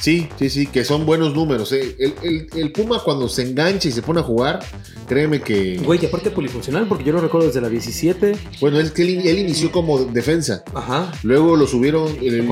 [0.00, 1.72] Sí, sí, sí, que son buenos números.
[1.72, 1.96] ¿eh?
[1.98, 4.60] El, el- el Puma cuando se engancha y se pone a jugar,
[5.06, 5.78] créeme que.
[5.78, 8.32] Güey, y aparte polifuncional, porque yo lo recuerdo desde la 17.
[8.60, 10.64] Bueno, es que él, él inició como defensa.
[10.74, 11.12] Ajá.
[11.22, 12.46] Luego lo subieron, el, el-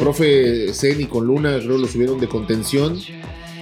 [0.00, 3.00] profe Zeni con Luna, creo lo subieron de contención.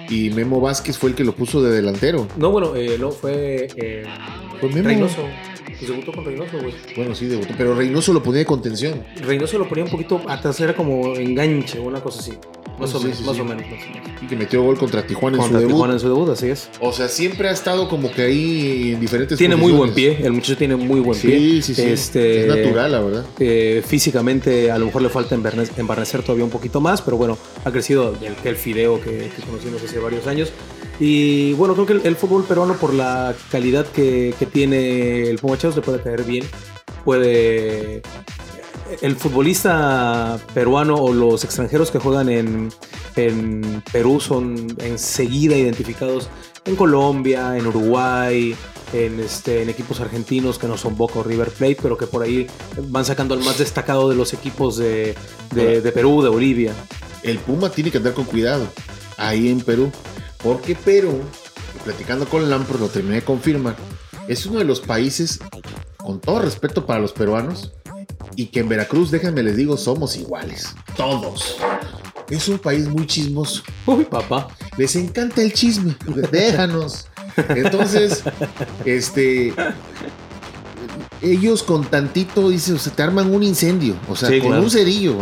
[0.08, 2.26] Y Memo Vázquez fue el que lo puso de delantero.
[2.36, 4.04] No, bueno, eh, no, fue eh,
[4.60, 4.88] Fue Memo.
[4.88, 5.22] Reynoso.
[5.66, 6.74] Pues debutó con Reynoso, güey.
[6.96, 9.04] Bueno, sí, debutó, pero Reynoso lo ponía de contención.
[9.20, 12.32] Reynoso lo ponía un poquito atrás, era como enganche, una cosa así.
[12.78, 13.40] Más, o, Sí, menos, sí, más sí.
[13.40, 13.64] o menos.
[14.20, 15.68] Y que metió gol contra Tijuana en su debut.
[15.72, 16.68] Tijuana en su debut, así es.
[16.80, 20.32] O sea, siempre ha estado como que ahí en diferentes Tiene muy buen pie, el
[20.32, 21.62] muchacho tiene muy buen Sí, pie.
[21.62, 21.82] sí, sí.
[21.82, 23.24] Este, Es natural, la verdad.
[23.38, 27.38] eh, físicamente a lo mejor le falta embarne- embarnecer todavía un poquito más, pero bueno,
[27.64, 30.50] ha crecido el, el fideo que, que conocimos hace varios años.
[31.00, 35.38] Y bueno, creo que el, el fútbol peruano por la calidad que, que tiene el
[35.38, 36.44] Puma Chávez le puede caer bien.
[37.04, 38.02] Puede...
[39.03, 42.68] El futbolista peruano o los extranjeros que juegan en,
[43.16, 46.29] en Perú son enseguida identificados
[46.64, 48.55] en Colombia, en Uruguay,
[48.92, 52.22] en, este, en equipos argentinos que no son Boca o River Plate, pero que por
[52.22, 52.46] ahí
[52.88, 55.14] van sacando al más destacado de los equipos de,
[55.55, 56.72] de- de Perú, de Bolivia.
[57.22, 58.66] El Puma tiene que andar con cuidado
[59.16, 59.90] ahí en Perú.
[60.42, 61.20] Porque Perú,
[61.85, 63.75] platicando con Lampro, lo terminé de confirmar,
[64.29, 65.40] es uno de los países,
[65.96, 67.72] con todo respeto para los peruanos,
[68.34, 70.74] y que en Veracruz, déjenme les digo, somos iguales.
[70.96, 71.56] Todos.
[72.28, 73.62] Es un país muy chismoso.
[73.86, 74.48] Uy, papá.
[74.76, 75.94] Les encanta el chisme.
[76.32, 77.06] Déjanos.
[77.48, 78.24] Entonces,
[78.84, 79.54] este.
[81.22, 83.96] Ellos con tantito, dice, o sea, te arman un incendio.
[84.08, 84.62] O sea, Sí, con claro.
[84.64, 85.16] un cerillo.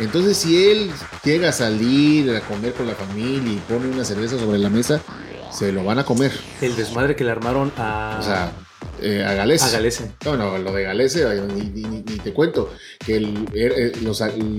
[0.00, 0.90] Entonces, si él
[1.24, 5.00] llega a salir a comer con la familia y pone una cerveza sobre la mesa,
[5.50, 6.32] se lo van a comer.
[6.60, 8.52] El desmadre que le armaron a, O sea,
[9.04, 9.62] eh, a Galés.
[9.62, 10.10] a Galese.
[10.24, 11.24] No, no, lo de Galese,
[11.56, 12.72] ni, ni- te cuento.
[13.04, 13.92] Que el- er- eh,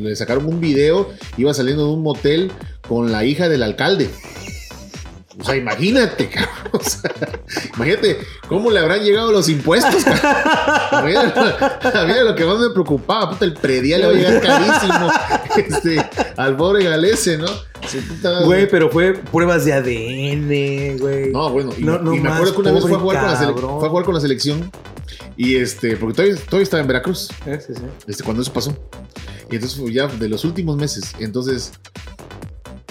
[0.01, 2.51] le sacaron un video, iba saliendo de un motel
[2.87, 4.09] con la hija del alcalde.
[5.39, 6.71] O sea, imagínate, cabrón.
[6.71, 7.11] O sea,
[7.75, 8.17] imagínate
[8.47, 10.03] cómo le habrán llegado los impuestos.
[10.03, 11.05] cabrón.
[11.05, 13.31] Mira, lo que más me preocupaba.
[13.31, 15.11] Puta, el predial le va a llegar carísimo
[15.75, 17.47] este, al pobre Galese, ¿no?
[17.87, 21.31] Sí, puta, Güey, pero fue pruebas de ADN, güey.
[21.31, 23.27] No, bueno, y, No, no y me acuerdo que una vez fue a, jugar con
[23.31, 24.71] la fue a jugar con la selección.
[25.37, 27.81] Y este, porque todavía, todavía estaba en Veracruz, Eh, sí, sí.
[28.07, 28.75] este, cuando eso pasó.
[29.51, 31.13] Y entonces fue ya de los últimos meses.
[31.19, 31.73] Entonces,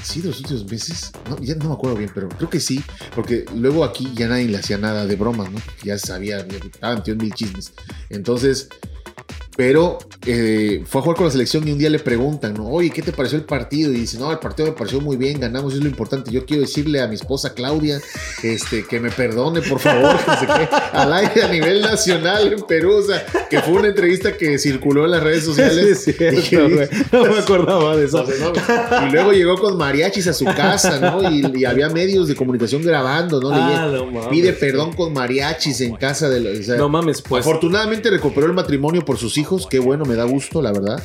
[0.04, 1.12] sí, de los últimos meses.
[1.28, 2.82] No, ya no me acuerdo bien, pero creo que sí.
[3.14, 5.60] Porque luego aquí ya nadie le hacía nada de bromas, ¿no?
[5.82, 7.72] Ya sabía, ya estaba metido en mil chismes.
[8.10, 8.68] Entonces,
[9.56, 12.66] pero eh, fue a jugar con la selección y un día le preguntan, ¿no?
[12.68, 13.92] Oye, ¿qué te pareció el partido?
[13.92, 16.32] Y dice, no, el partido me pareció muy bien, ganamos, es lo importante.
[16.32, 18.00] Yo quiero decirle a mi esposa Claudia
[18.42, 22.62] este, que me perdone, por favor, que se quede al aire a nivel nacional en
[22.62, 22.96] Perú.
[22.96, 25.84] O sea, que fue una entrevista que circuló en las redes sociales.
[26.04, 28.24] Sí, que cierto, No me acordaba de eso.
[29.06, 31.30] Y luego llegó con mariachis a su casa, ¿no?
[31.30, 33.50] Y, y había medios de comunicación grabando, ¿no?
[33.52, 34.28] Ah, no mames.
[34.28, 36.58] Pide perdón con mariachis en casa de los.
[36.58, 37.46] o sea, No mames, pues.
[37.46, 39.43] Afortunadamente recuperó el matrimonio por sus hijos.
[39.70, 41.02] Qué bueno, me da gusto, la verdad.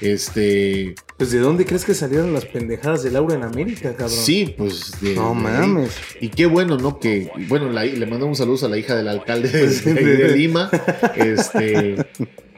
[0.00, 0.94] Este.
[1.16, 4.10] Pues, ¿de dónde crees que salieron las pendejadas de Laura en América, cabrón?
[4.16, 4.92] Sí, pues.
[5.00, 5.90] de- No mames.
[6.20, 6.98] Y qué bueno, ¿no?
[6.98, 7.30] Que.
[7.48, 10.70] Bueno, la- le mandamos saludos a la hija del alcalde de, de Lima.
[11.16, 11.96] Este.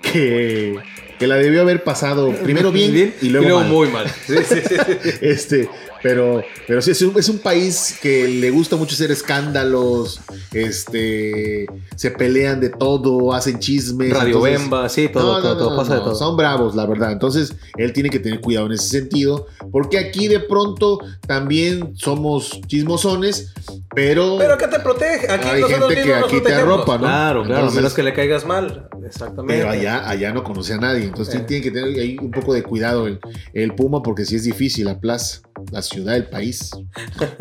[0.00, 0.76] Que.
[1.18, 3.68] Que la debió haber pasado primero bien, y luego, mal.
[3.68, 4.06] muy mal.
[4.26, 5.18] Sí, sí, sí.
[5.20, 5.68] Este,
[6.02, 10.20] pero, pero sí, es un, es un país que le gusta mucho hacer escándalos,
[10.52, 14.10] este, se pelean de todo, hacen chismes.
[14.12, 16.14] Radio entonces- Bemba, sí, todo, No, todo, no, todo, no, pasa de todo.
[16.14, 17.12] Son bravos, la verdad.
[17.12, 22.60] Entonces, él tiene que tener cuidado en ese sentido, porque aquí de pronto también somos
[22.66, 23.52] chismosones,
[23.94, 25.30] pero, Pero que te protege.
[25.30, 27.04] Aquí Hay gente que aquí te arropa, ¿no?
[27.04, 28.88] Claro, claro, Entonces- a menos que le caigas mal.
[29.04, 29.54] Exactamente.
[29.54, 31.04] pero allá, allá no conoce a nadie.
[31.04, 31.44] Entonces, Eh.
[31.46, 33.18] tiene que tener ahí un poco de cuidado el,
[33.52, 36.70] el Puma, porque sí es difícil la plaza, la ciudad, el país,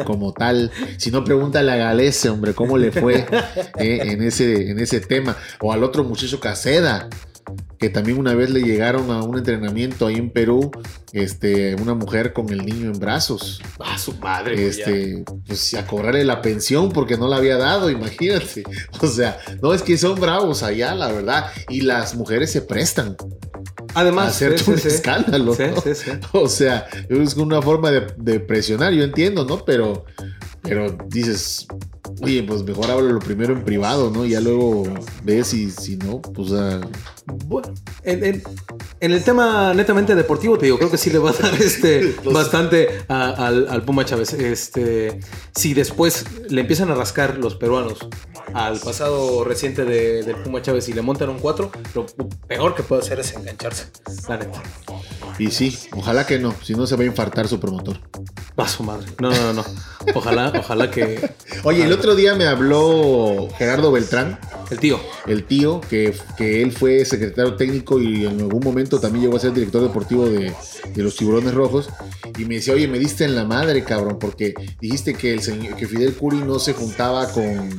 [0.05, 0.71] como tal.
[0.97, 3.25] Si no, pregúntale a Galese, hombre, cómo le fue
[3.79, 5.35] eh, en, ese, en ese tema.
[5.59, 7.09] O al otro muchacho Caseda,
[7.79, 10.71] que también una vez le llegaron a un entrenamiento ahí en Perú,
[11.13, 13.59] este, una mujer con el niño en brazos.
[13.79, 14.55] Ah, su madre.
[14.55, 14.63] ya.
[14.63, 18.63] Este, pues a cobrarle la pensión porque no la había dado, imagínate.
[19.01, 21.47] O sea, no es que son bravos allá, la verdad.
[21.69, 24.87] Y las mujeres se prestan a Además, hacerte sí, un sí.
[24.87, 25.55] escándalo.
[25.55, 25.63] Sí.
[26.33, 29.63] O sea, es una forma de, de presionar, yo entiendo, ¿no?
[29.65, 30.05] Pero,
[30.61, 31.67] pero dices,
[32.21, 34.25] oye, pues mejor háblalo primero en privado, ¿no?
[34.25, 34.83] Ya luego
[35.23, 36.81] ves y si no, pues ah,
[37.45, 38.43] Bueno, en, en-
[38.99, 42.15] en el tema netamente deportivo, te digo, creo que sí le va a dar este
[42.31, 44.33] bastante a- al, al Puma Chávez.
[44.33, 45.19] Este,
[45.55, 47.97] si después le empiezan a rascar los peruanos
[48.53, 52.05] al pasado reciente de- del Puma Chávez y le montan un 4, lo
[52.47, 53.87] peor que puede hacer es engancharse.
[54.27, 54.61] La neta.
[55.39, 57.97] y sí, ojalá que no, si no se va a infartar su promotor.
[58.59, 59.07] Va su madre.
[59.19, 59.65] No, no, no, no.
[60.13, 61.31] Ojalá, ojalá que.
[61.63, 64.37] Oye, el otro día me habló Gerardo Beltrán,
[64.69, 64.99] El tío.
[65.25, 69.39] el tío, que, que él fue secretario técnico y en algún momento también llegó a
[69.39, 70.53] ser director deportivo de,
[70.93, 71.89] de los Tiburones Rojos.
[72.37, 75.75] Y me decía, oye, me diste en la madre, cabrón, porque dijiste que, el señor,
[75.75, 77.69] que Fidel Curi no se juntaba con,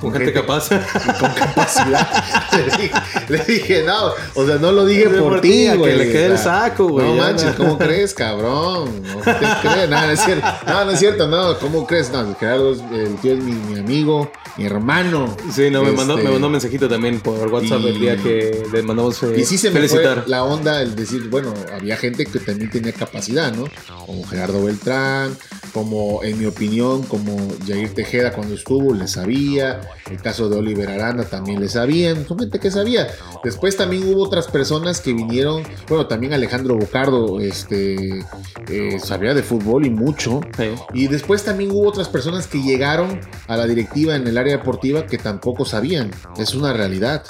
[0.00, 0.68] Con gente capaz.
[0.68, 2.08] con capacidad.
[2.56, 2.90] le, dije,
[3.28, 5.96] le dije, no, o sea, no lo dije Por por, ti, a que güey.
[5.98, 7.54] le quede el saco, güey, No manches.
[7.54, 9.02] ¿cómo crees, cabrón?
[9.02, 10.46] No te crees, no, no es cierto.
[10.66, 12.10] No, no es cierto, no, ¿cómo crees?
[12.10, 15.36] No, Gerardo, es- el tío es mi, mi amigo, mi hermano.
[15.52, 18.16] Sí, no, me, mandó, Este, me mandó un mensajito también por WhatsApp y- el día
[18.16, 20.22] que le mandamos eh, Y sí se me felicitar.
[20.22, 23.64] fue la onda el decir, bueno, había gente que también tenía capacidad, ¿no?
[24.06, 25.36] Como Gerardo Beltrán,
[25.72, 29.80] como en mi opinión, como Jair Tejeda cuando estuvo, le sabía.
[30.10, 32.26] El caso de Oliver Aranda también le sabían.
[32.26, 33.08] Son gente que sabía.
[33.44, 38.24] Después también hubo otras personas que vinieron, bueno, también Alejandro Bocardo, este,
[38.68, 40.40] eh, sabía de fútbol y mucho.
[40.56, 40.70] Sí.
[40.94, 45.06] Y después también hubo otras personas que llegaron a la directiva en el área deportiva
[45.06, 46.10] que tampoco sabían.
[46.36, 47.24] Es una realidad.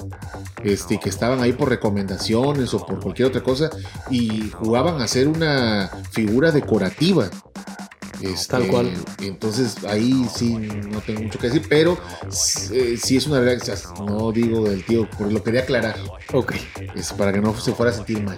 [0.65, 3.69] Este, que estaban ahí por recomendaciones o por cualquier otra cosa
[4.11, 7.29] y jugaban a ser una figura decorativa.
[8.23, 8.93] Este, Tal cual.
[9.21, 11.99] Entonces ahí sí no tengo mucho que decir, pero
[12.73, 13.79] eh, sí es una realidad.
[14.07, 15.97] No digo del tío, porque lo quería aclarar.
[16.33, 16.53] Ok.
[16.95, 18.37] Es para que no se fuera a sentir mal.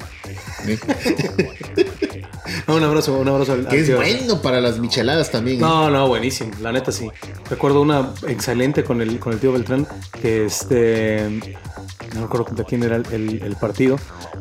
[0.67, 0.79] ¿eh?
[2.67, 3.97] Un abrazo, un abrazo al, que es tío.
[3.97, 5.59] bueno para las micheladas también.
[5.59, 5.61] ¿eh?
[5.61, 7.09] No, no, buenísimo, la neta sí.
[7.51, 9.87] Recuerdo una excelente con el, con el tío Beltrán,
[10.21, 11.41] que este,
[12.15, 13.99] no recuerdo de quién era el, el- el partido,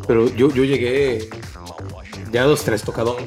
[0.08, 1.30] pero yo, yo llegué
[2.34, 3.18] ya dos, tres tocadón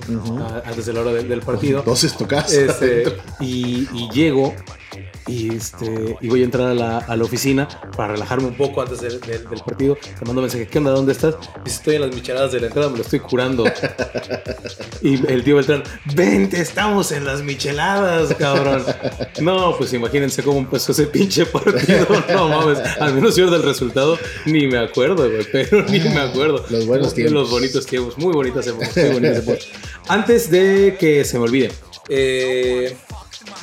[0.64, 1.78] antes de la hora del, del partido.
[1.78, 2.52] Entonces tocas.
[2.52, 4.52] Este, y, y llego
[5.26, 8.82] y, este, y voy a entrar a la, a la oficina para relajarme un poco
[8.82, 9.18] antes del,
[9.64, 9.96] partido.
[9.96, 10.92] Te mando mensaje, ¿qué onda?
[10.92, 11.36] ¿Dónde estás?
[11.64, 13.64] Dice, estoy en las micheladas de la entrada, me lo estoy curando.
[15.02, 15.82] y el tío Beltrán,
[16.14, 18.84] vente, estamos en las micheladas, cabrón.
[19.40, 22.06] No, pues imagínense cómo empezó ese pinche partido.
[22.36, 26.64] No mames, al menos yo del resultado ni me acuerdo, güey, pero ni me acuerdo.
[26.70, 27.34] Los buenos tiempos.
[27.34, 29.68] Los bonitos tiempos, muy bonitas épocas, muy bonitas épocas.
[30.08, 31.72] Antes de que se me olvide,
[32.08, 32.96] eh,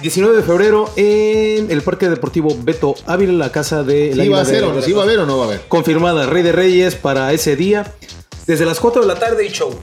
[0.02, 4.46] 19 de febrero en el Parque Deportivo Beto Ávila, la casa de ¿Sí va a
[4.46, 4.82] ser o no?
[4.82, 5.62] ¿Sí va a haber o no va a haber?
[5.68, 7.94] Confirmada, Rey de Reyes para ese día.
[8.46, 9.74] Desde las 4 de la tarde y show.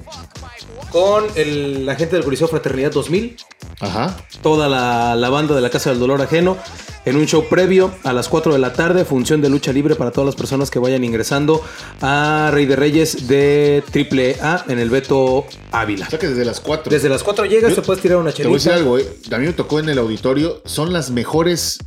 [0.90, 3.36] Con el, la gente del Coliseo Fraternidad 2000
[3.80, 4.16] Ajá.
[4.42, 6.56] toda la, la banda de la Casa del Dolor Ajeno
[7.04, 10.10] en un show previo a las 4 de la tarde, función de lucha libre para
[10.10, 11.62] todas las personas que vayan ingresando
[12.02, 16.06] a Rey de Reyes de AAA en el Beto Ávila.
[16.06, 16.90] O sea que desde las 4.
[16.90, 18.84] Desde las 4 llegas, Yo- te puedes tirar una Te voy a decir chelita.
[18.84, 19.08] algo, eh.
[19.32, 20.60] A mí me tocó en el auditorio.
[20.66, 21.78] Son las mejores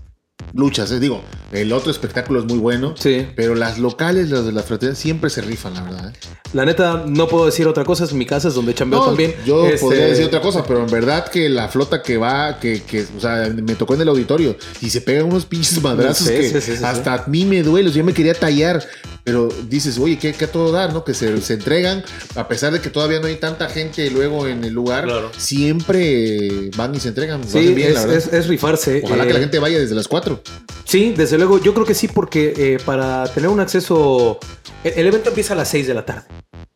[0.53, 0.91] luchas.
[0.91, 0.99] eh.
[0.99, 1.21] Digo,
[1.51, 2.95] el otro espectáculo es muy bueno.
[2.97, 3.27] Sí.
[3.35, 6.13] Pero las locales, las de la fraternidad, siempre se rifan, la verdad.
[6.13, 6.27] eh.
[6.53, 9.33] La neta, no puedo decir otra cosa, es mi casa, es donde chambeo No, también.
[9.45, 12.83] Yo Este, podría decir otra cosa, pero en verdad que la flota que va, que,
[12.83, 16.49] que, o sea, me tocó en el auditorio y se pegan unos pinches madrazos que
[16.49, 17.91] sí, sí, sí, hasta a mí me duele.
[17.91, 18.83] Yo me quería tallar,
[19.23, 21.03] pero dices, oye, ¿qué, qué a todo dar, no?
[21.03, 22.03] Que se, se entregan,
[22.35, 25.31] a pesar de que todavía no hay tanta gente luego en el lugar, Claro.
[25.37, 27.41] siempre van y se entregan.
[27.47, 28.15] Sí, bien, la es, verdad.
[28.27, 29.01] es- es rifarse.
[29.03, 30.41] Ojalá eh, que la gente vaya desde las 4.
[30.85, 34.39] Sí, desde luego, yo creo que sí, porque eh, para tener un acceso.
[34.83, 36.23] El, el evento empieza a las 6 de la tarde,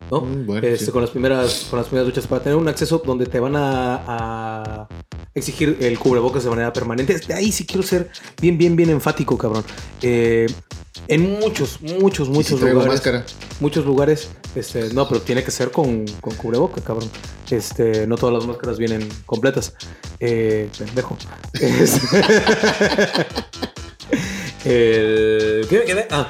[0.10, 0.22] ¿no?
[0.22, 0.92] Mm, bueno, Este, sí.
[0.92, 4.02] con, las primeras, con las primeras duchas, para tener un acceso donde te van a,
[4.08, 4.88] a
[5.36, 7.20] exigir el cubrebocas de manera permanente.
[7.20, 8.10] De ahí sí quiero ser
[8.42, 9.64] bien, bien, bien enfático, cabrón.
[10.02, 10.48] Eh,
[11.08, 12.94] en muchos, muchos, Muchos traigo lugares.
[12.96, 13.26] máscara.
[13.60, 17.10] Muchos lugares, este, no, pero tiene que ser con, con cubrebocas, cabrón.
[17.50, 19.74] Este, no todas las máscaras vienen completas.
[20.20, 21.18] Eh, pendejo.
[24.66, 26.08] El, ¿qué me quedé?
[26.12, 26.30] Ah.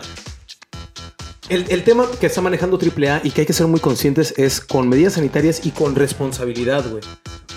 [1.49, 4.59] El, el tema que está manejando AAA y que hay que ser muy conscientes es
[4.59, 7.01] con medidas sanitarias y con responsabilidad, güey.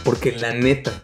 [0.04, 1.02] Porque la neta,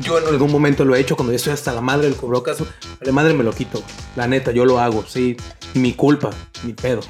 [0.00, 2.58] yo en algún momento lo he hecho cuando ya estoy hasta la madre del cubrebocas.
[3.00, 3.82] La madre me lo quito.
[4.16, 5.36] La neta, yo lo hago, sí.
[5.74, 6.30] Mi culpa,
[6.62, 7.00] mi pedo.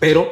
[0.00, 0.28] Pero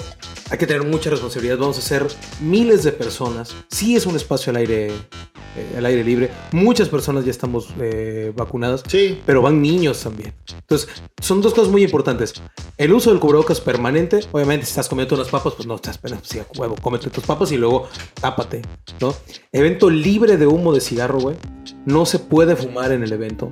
[0.52, 1.56] hay que tener mucha responsabilidad.
[1.56, 2.06] Vamos a ser
[2.42, 3.56] miles de personas.
[3.70, 6.30] Sí es un espacio al aire, eh, al aire libre.
[6.52, 8.82] Muchas personas ya estamos eh, vacunadas.
[8.86, 9.18] Sí.
[9.24, 10.34] Pero van niños también.
[10.54, 10.90] Entonces,
[11.22, 12.34] son dos cosas muy importantes.
[12.76, 14.20] El uso del cubrebocas permanente.
[14.30, 17.24] Obviamente, si estás comiendo unas papas, pues no estás, pero sí, a huevo, cómete tus
[17.24, 17.88] papas y luego
[18.20, 18.60] tápate,
[19.00, 19.14] ¿no?
[19.52, 21.36] Evento libre de humo de cigarro, güey.
[21.86, 23.50] No se puede fumar en el evento.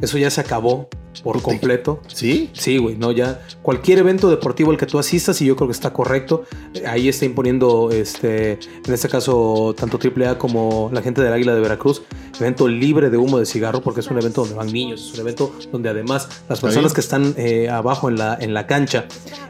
[0.00, 0.88] Eso ya se acabó
[1.22, 2.00] por completo.
[2.06, 2.50] ¿Sí?
[2.52, 5.72] Sí, güey, no, ya cualquier evento deportivo al que tú asistas, y yo creo que
[5.72, 6.44] está correcto,
[6.74, 11.54] eh, ahí está imponiendo, este, en este caso, tanto AAA como la gente del Águila
[11.54, 12.02] de Veracruz,
[12.38, 15.20] evento libre de humo de cigarro, porque es un evento donde van niños, es un
[15.20, 19.06] evento donde además las personas que están eh, abajo en la, en la cancha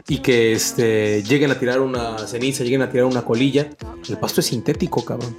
[0.07, 3.69] y que este, lleguen a tirar una ceniza, lleguen a tirar una colilla,
[4.07, 5.35] el pasto es sintético, cabrón.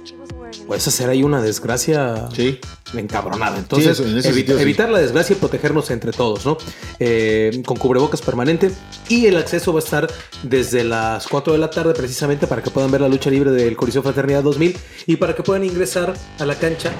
[0.67, 2.59] Puedes hacer ahí una desgracia Sí.
[2.93, 3.57] encabronada.
[3.57, 4.63] Entonces, Sí, eso, en ese evi- sentido, sí.
[4.63, 6.57] evitar la desgracia y protegernos entre todos, ¿no?
[6.99, 8.71] Eh, con cubrebocas permanente.
[9.09, 10.11] Y el acceso va a estar
[10.43, 13.75] desde las 4 de la tarde, precisamente para que puedan ver la lucha libre del
[13.75, 14.77] Coliseo Fraternidad 2000
[15.07, 16.91] y para que puedan ingresar a la cancha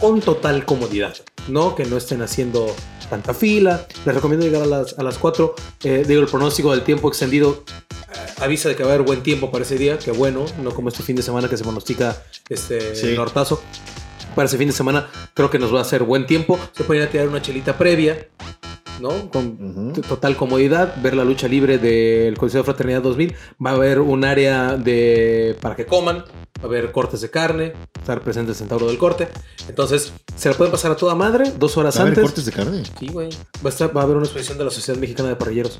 [0.00, 1.14] con total comodidad,
[1.48, 1.74] ¿no?
[1.74, 2.74] Que no estén haciendo
[3.10, 3.86] tanta fila.
[4.04, 5.54] Les recomiendo llegar a las, a las 4.
[5.84, 9.22] Eh, digo, el pronóstico del tiempo extendido eh, avisa de que va a haber buen
[9.22, 12.22] tiempo para ese día, que bueno, no como este fin de semana que se pronostica
[12.48, 13.14] este Sí.
[13.16, 13.62] nortazo.
[14.34, 16.58] Para ese fin de semana creo que nos va a hacer buen tiempo.
[16.76, 18.28] Se pueden ir a tirar una chelita previa,
[19.00, 19.30] ¿no?
[19.30, 23.34] Con total comodidad, ver la lucha libre del Coliseo de Fraternidad 2000.
[23.64, 27.72] Va a haber un área de para que coman, va a haber cortes de carne,
[27.98, 29.28] estar presente el centauro del corte.
[29.68, 32.24] Entonces, se la pueden pasar a toda madre, dos horas ¿Va a haber antes.
[32.24, 32.82] cortes de carne?
[32.98, 33.30] Sí, güey.
[33.64, 35.78] Va a, estar- va a haber una exposición de la Sociedad Mexicana de Parrilleros.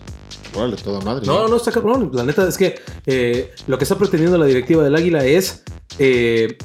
[0.55, 1.26] Órale, toda madre.
[1.26, 2.11] No, no, está cabrón.
[2.12, 2.76] La neta es que
[3.07, 5.62] eh, lo que está pretendiendo la directiva del Águila es
[5.98, 6.57] eh,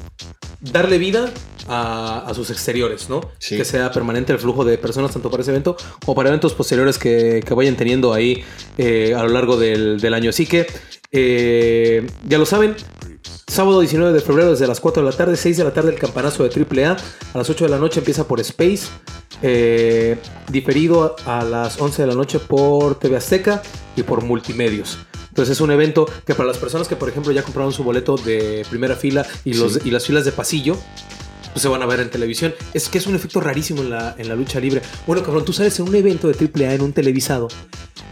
[0.60, 1.32] darle vida
[1.68, 3.20] a, a sus exteriores, ¿no?
[3.38, 3.56] Sí.
[3.56, 6.98] Que sea permanente el flujo de personas, tanto para ese evento como para eventos posteriores
[6.98, 8.44] que, que vayan teniendo ahí
[8.78, 10.30] eh, a lo largo del, del año.
[10.30, 10.66] Así que,
[11.12, 12.76] eh, ya lo saben.
[13.50, 15.98] Sábado 19 de febrero desde las 4 de la tarde, 6 de la tarde el
[15.98, 16.96] campanazo de AAA.
[17.34, 18.86] A las 8 de la noche empieza por Space.
[19.42, 20.18] eh,
[20.50, 23.62] diferido a las 11 de la noche por TV Azteca
[23.96, 24.98] y por Multimedios.
[25.30, 28.16] Entonces es un evento que para las personas que por ejemplo ya compraron su boleto
[28.16, 29.80] de primera fila y, los, Sí.
[29.86, 30.76] y las filas de pasillo,
[31.52, 32.54] pues se van a ver en televisión.
[32.74, 34.82] Es que es un efecto rarísimo en la, en la lucha libre.
[35.06, 37.48] Bueno, cabrón, tú sales en un evento de AAA en un televisado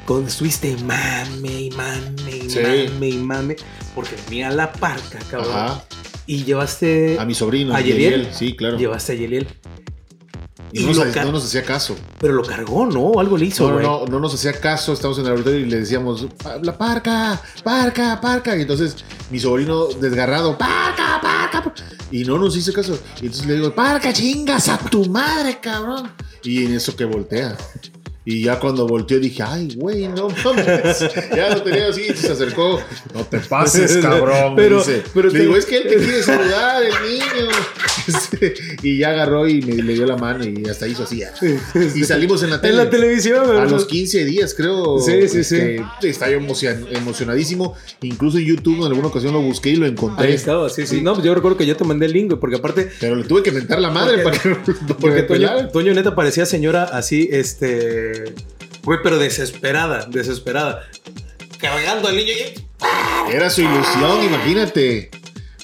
[0.07, 2.61] donde estuviste mame y mame y Sí.
[2.93, 3.57] mame y mame
[3.95, 5.53] porque venía la parca, cabrón.
[5.55, 5.85] Ajá.
[6.27, 7.75] Y llevaste A mi sobrino.
[7.75, 8.29] ¿A Yeliel?
[8.33, 8.77] Sí, claro.
[8.79, 9.49] llevaste a Yeliel.
[10.73, 11.97] Y Y no, nos, no hacía caso.
[12.19, 13.19] Pero lo cargó, ¿no?
[13.19, 13.87] Algo le hizo, No, güey.
[13.87, 16.27] no, no nos hacía caso, estamos en el laboratorio y le decíamos,
[16.63, 18.55] la parca, parca, parca.
[18.57, 18.97] Y entonces
[19.31, 21.28] mi sobrino desgarrado, parca, parca.
[22.09, 22.99] Parca", Y no nos hizo caso.
[23.21, 26.11] Y entonces le digo, parca, chingas a tu madre, cabrón.
[26.43, 27.57] Y en eso que voltea.
[28.31, 30.99] Y ya cuando volteó dije, ay, güey, no mames.
[31.35, 32.79] Ya lo tenía así, se acercó.
[33.15, 34.55] No te pases, cabrón.
[34.55, 35.03] Pero- dice.
[35.15, 37.49] pero le digo, es que él te quiere saludar, el niño.
[38.09, 41.21] Este, y ya agarró y me, le dio la mano y hasta hizo así.
[41.95, 42.71] Y salimos en la tele.
[42.73, 43.55] En la televisión.
[43.59, 44.99] A los 15 días, creo.
[44.99, 47.75] Sí, sí, este, Estaba yo emocion- emocionadísimo.
[48.01, 50.33] Incluso en YouTube en alguna ocasión lo busqué y lo Ahí encontré.
[50.33, 51.03] estaba, sí, sí.
[51.03, 53.43] No, pues yo recuerdo que yo te mandé el link, porque aparte Pero le tuve
[53.43, 55.69] que mentar la madre Porque- para que Porque me Toño.
[55.69, 58.18] Toño neta parecía señora así, este.
[58.85, 60.83] Güey, pero desesperada, desesperada.
[61.59, 63.33] Cargando al niño y.
[63.35, 65.11] Era su ilusión, imagínate.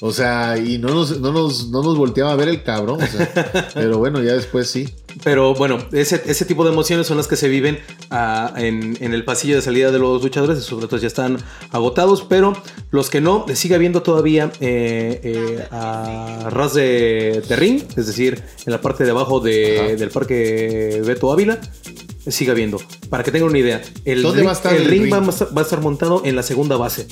[0.01, 3.01] O sea, y no nos, no nos, no nos volteaba a ver el cabrón.
[3.01, 3.69] o sea.
[3.73, 4.89] pero bueno, ya después sí.
[5.23, 7.79] Pero bueno, ese, ese tipo de emociones son las que se viven
[8.11, 10.57] ah, en, en el pasillo de salida de los luchadores.
[10.59, 11.37] Esos boletos ya están
[11.71, 12.53] agotados, pero
[12.91, 18.43] los que no, sigue habiendo todavía eh, eh, a ras de, de ring, es decir,
[18.65, 21.57] en la parte de abajo de- del parque Beto Ávila.
[22.27, 22.81] Sigue habiendo.
[23.09, 25.13] Para que tengan una idea, el, ¿Dónde ring, va a estar el el ring ring?
[25.13, 27.07] va a estar- va a estar montado en la segunda base.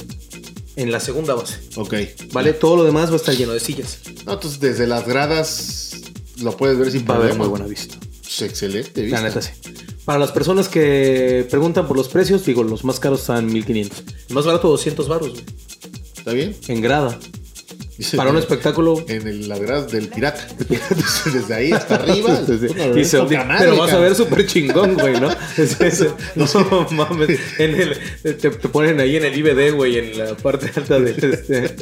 [0.76, 1.60] En la segunda base.
[1.76, 1.94] Ok.
[2.32, 2.54] ¿Vale?
[2.54, 4.00] Todo lo demás va a estar lleno de sillas.
[4.26, 5.98] No, entonces desde las gradas
[6.42, 7.96] lo puedes ver sin Va a haber muy buena vista.
[8.24, 9.22] Pues, excelente La vista.
[9.22, 9.52] neta sí.
[10.04, 14.04] Para las personas que preguntan por los precios, digo, los más caros están 1500.
[14.30, 15.44] El más barato 200 baros, güey,
[16.18, 16.56] ¿Está bien?
[16.68, 17.18] en grada.
[18.16, 20.48] Para un espectáculo En el, las gradas del pirata.
[21.34, 22.42] desde ahí hasta arriba.
[22.96, 25.30] Y se- madre, pero vas a ver súper chingón, güey, ¿no?
[25.58, 27.40] Es- es- no mames.
[27.60, 31.12] En el, te, te ponen ahí en el IBD, güey, en la parte alta de,
[31.12, 31.76] este,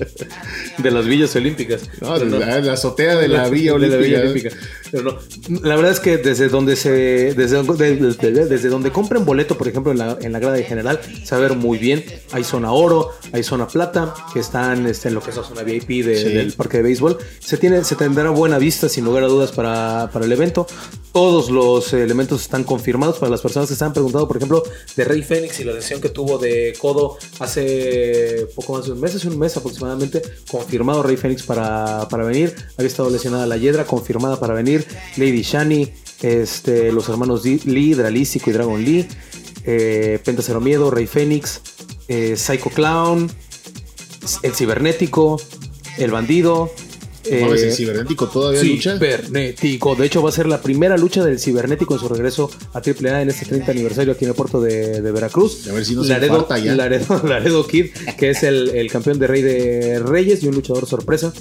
[0.77, 1.89] de las villas olímpicas.
[2.01, 4.19] No, la, la azotea de la Villa De la Olímpica.
[4.21, 4.49] Villa Olímpica.
[4.91, 5.59] Pero no.
[5.63, 6.89] La verdad es que desde donde se.
[7.33, 10.55] Desde, de- de- de- desde donde compren boleto, por ejemplo, en la, en la grada
[10.57, 12.03] de general, se va a ver muy bien.
[12.31, 15.63] Hay zona oro, hay zona plata, que están este, en lo que es la zona
[15.63, 16.29] VIP de- Sí.
[16.33, 17.17] del parque de béisbol.
[17.39, 20.67] Se, tiene, se tendrá buena vista, sin lugar a dudas, para, para el evento.
[21.13, 24.63] Todos los elementos están confirmados para las personas que se han preguntado, por ejemplo,
[24.95, 28.99] de Rey Fénix y la lesión que tuvo de codo hace poco más de un
[29.01, 32.55] mes, hace un mes aproximadamente, confirmado Rey Fénix para, para venir.
[32.77, 34.80] Había estado lesionada la Yedra, confirmada para venir.
[35.17, 35.89] Lady Shani,
[36.21, 39.07] este, los hermanos Lee, Dralístico y Dragon Lee,
[39.65, 41.61] eh, Penta Cero Miedo, Rey Fénix,
[42.07, 43.31] eh, Psycho Clown,
[44.43, 45.41] el Cibernético,
[45.97, 46.71] el Bandido.
[47.23, 48.95] Eh, el cibernético todavía lucha.
[48.95, 49.95] Cibernético.
[49.95, 53.21] De hecho, va a ser la primera lucha del cibernético en su regreso a AAA
[53.21, 55.67] en este 30 aniversario aquí en el puerto de, de Veracruz.
[55.67, 56.75] A ver si no Laredo, ya.
[56.75, 60.87] Laredo, Laredo Kid, que es el, el campeón de Rey de Reyes y un luchador
[60.87, 61.31] sorpresa.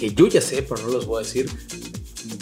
[0.00, 1.50] Que yo ya sé, pero no los voy a decir.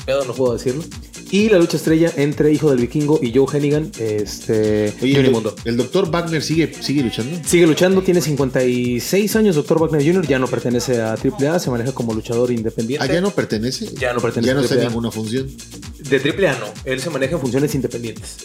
[0.05, 0.83] Pedo, no puedo decirlo.
[1.31, 5.55] Y la lucha estrella entre Hijo del Vikingo y Joe Hennigan, este, Oye, el, Mundo.
[5.65, 7.41] el doctor Wagner sigue, sigue luchando.
[7.49, 9.79] Sigue luchando, tiene 56 años, Dr.
[9.81, 10.27] Wagner Jr.
[10.29, 13.05] Ya no pertenece a AAA, se maneja como luchador independiente.
[13.05, 13.87] ¿Ah, ya no pertenece?
[13.99, 15.51] Ya no pertenece Ya no a está en ninguna función.
[15.99, 18.37] De AAA no, él se maneja en funciones independientes.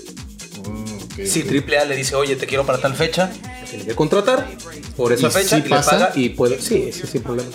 [1.24, 1.47] Si ok.
[1.68, 3.30] AAA le dice, oye, te quiero para tal fecha,
[3.70, 4.49] tiene que contratar
[4.95, 5.91] por esa ¿Y fecha sí y le pasa?
[5.91, 6.60] paga y puede.
[6.62, 7.49] Sí, sí, sin problema.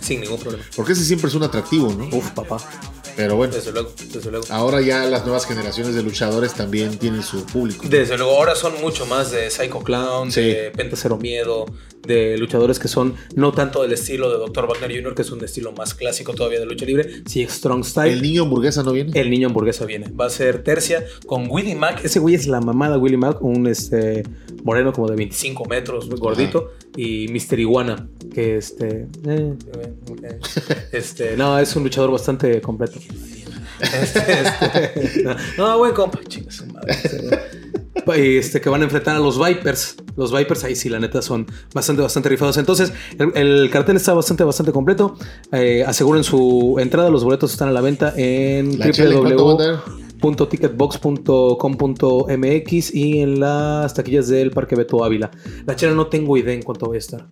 [0.00, 0.64] Sin ningún problema.
[0.74, 2.08] Porque ese siempre es un atractivo, ¿no?
[2.16, 2.58] Uf, papá.
[3.16, 4.44] Pero bueno, Desde luego, desde luego.
[4.50, 7.86] ahora ya las nuevas generaciones de luchadores también tienen su público.
[7.88, 10.42] Desde luego, ahora son mucho más de Psycho Clown, Sí.
[10.42, 11.64] de Penta Cero Miedo,
[12.06, 14.66] de luchadores que son no tanto del estilo de Dr.
[14.68, 18.12] Wagner Jr., que es un estilo más clásico todavía de lucha libre, sí, Strong Style.
[18.12, 19.18] ¿El niño hamburguesa no viene?
[19.18, 20.08] El niño hamburguesa viene.
[20.10, 22.04] Va a ser tercia con Willy Mack.
[22.04, 24.24] Ese güey es la mamada Willy Mack, un este
[24.62, 26.74] moreno como de 25 metros, gordito.
[26.98, 27.58] Y Mr.
[27.60, 29.54] Iguana, que este, eh,
[30.92, 31.36] este.
[31.36, 32.98] No, es un luchador bastante completo.
[33.80, 35.24] Este, este,
[35.58, 36.20] no, no, buen compa.
[36.26, 36.94] Chinga su madre.
[38.16, 39.96] Y este, que van a enfrentar a los Vipers.
[40.16, 42.56] Los Vipers ahí sí, la neta, son bastante, bastante rifados.
[42.56, 45.16] Entonces, el, el cartel está bastante, bastante completo.
[45.52, 47.10] Eh, aseguren su entrada.
[47.10, 48.86] Los boletos están a la venta en ¿La
[50.20, 55.30] www.ticketbox.com.mx y en las taquillas del Parque Beto Ávila.
[55.66, 57.26] La chela no tengo idea en cuánto va a estar.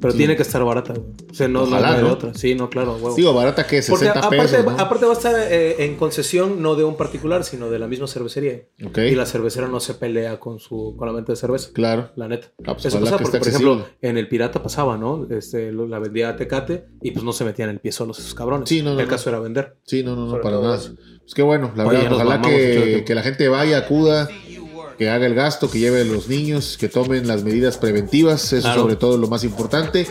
[0.00, 0.18] Pero Sí.
[0.18, 1.04] tiene que estar barata, güey.
[1.30, 2.12] O sea, no, Ojalá, de ¿no?
[2.12, 2.32] otra.
[2.32, 3.14] Sí, no, claro, huevo.
[3.16, 4.64] Digo, barata que Porque 60 aparte, pesos.
[4.64, 4.70] ¿no?
[4.70, 8.06] aparte va a estar eh, en concesión no de un particular, sino de la misma
[8.06, 8.62] cervecería.
[8.82, 8.96] Ok.
[8.96, 11.68] Y la cervecera no se pelea con su con la venta de cerveza.
[11.74, 12.12] Claro.
[12.16, 12.46] La neta.
[12.64, 15.26] Ah, pues Eso que porque, por ejemplo, en el Pirata pasaba, ¿no?
[15.28, 18.70] Este, la vendía a Tecate y pues no se metían el pie solos esos cabrones.
[18.70, 19.10] Sí, no, no, el no.
[19.10, 19.76] caso era vender.
[19.84, 20.76] Sí, no, no, no, Sobre para nada.
[20.76, 20.94] eso.
[21.30, 22.12] Pues qué bueno, la Oye, verdad.
[22.14, 24.28] Ojalá que, que la gente vaya, acuda,
[24.98, 28.52] que haga el gasto, que lleve a los niños, que tomen las medidas preventivas.
[28.52, 28.80] Eso Claro.
[28.82, 30.08] sobre todo es lo más importante.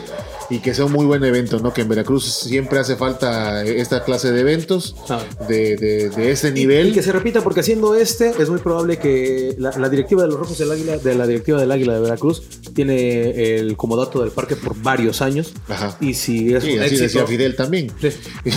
[0.51, 1.74] y que sea un muy buen evento, ¿no?
[1.74, 5.20] Que en Veracruz siempre hace falta esta clase de eventos Ah.
[5.47, 6.88] de, de, de ese Y, nivel.
[6.88, 10.30] y que se repita, porque haciendo este, es muy probable que la, la directiva de
[10.30, 12.41] los Rojos del Águila, de la directiva del Águila de Veracruz,
[12.74, 15.53] tiene el comodato del parque por varios años.
[15.67, 15.95] Ajá.
[16.01, 17.03] Y si es Sí, un así éxito.
[17.03, 17.91] decía Fidel también.
[18.01, 18.09] Sí.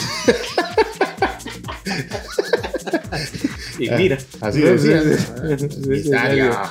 [3.84, 4.18] y mira.
[4.40, 5.02] Así decía.
[5.90, 6.52] Estadio.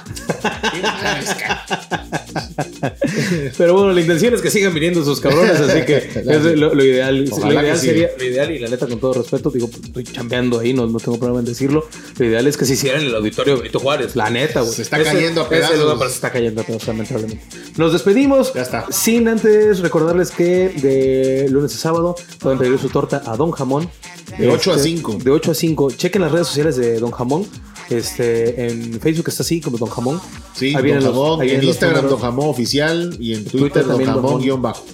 [3.57, 6.84] Pero bueno, la intención es que sigan viniendo sus cabrones, así que es lo, lo
[6.84, 7.25] ideal.
[7.25, 10.59] Lo ideal sería, lo ideal, y la neta, con todo respeto, digo, pues, estoy chambeando
[10.59, 11.88] ahí, no, no tengo problema en decirlo.
[12.17, 14.73] Lo ideal es que se hicieran en el auditorio Benito Juárez, la neta, güey.
[14.73, 15.79] Se está cayendo a pedazos.
[15.79, 17.41] lugar, pero se está cayendo a pedazos, lamentablemente.
[17.77, 18.53] Nos despedimos.
[18.53, 18.88] Ya está.
[18.91, 23.89] Sin antes recordarles que de lunes a sábado pueden pedir su torta a Don Jamón.
[24.38, 25.19] De 8 a 5.
[25.23, 25.91] De 8 a 5.
[25.91, 27.45] Chequen las redes sociales de Don Jamón.
[27.91, 30.19] Este, en Facebook está así, como Don Jamón.
[30.53, 32.09] Sí, Ahí Don los- Jamón, ahí vienen en los Instagram.
[32.09, 34.43] Don Jamón Oficial y en Twitter Twitter, Don también Don Jamón Jamón.
[34.43, 34.85] guion bajo.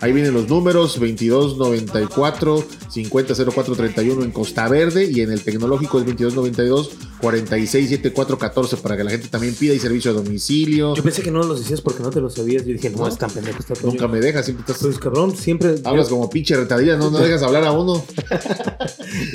[0.00, 6.90] Ahí vienen los números 2294 500431 en Costa Verde y en el tecnológico es 2292
[7.20, 10.94] 467414 para que la gente también pida y servicio a domicilio.
[10.94, 12.64] Yo pensé que no los decías porque no te lo sabías.
[12.64, 13.08] Yo dije, no, No.
[13.08, 13.58] es tan pendejo.
[13.58, 15.76] Está todo Nunca me dejas, siempre estás Pues cabrón, siempre.
[15.84, 18.04] hablas como pinche retadilla, no, no dejas hablar a uno.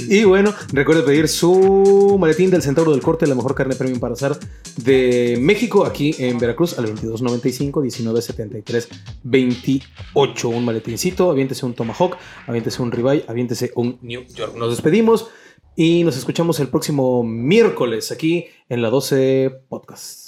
[0.07, 4.13] Y bueno, recuerde pedir su maletín del Centauro del Corte, la mejor carne premium para
[4.13, 4.37] asar
[4.77, 8.87] de México, aquí en Veracruz, al 2295 1973
[9.23, 10.49] 28.
[10.49, 13.25] Un maletincito, aviéntese un Tomahawk, aviéntese un Ribeye,
[13.75, 14.55] un New York.
[14.55, 15.29] Nos despedimos
[15.75, 20.22] y nos escuchamos el próximo miércoles aquí en la 12 Podcast.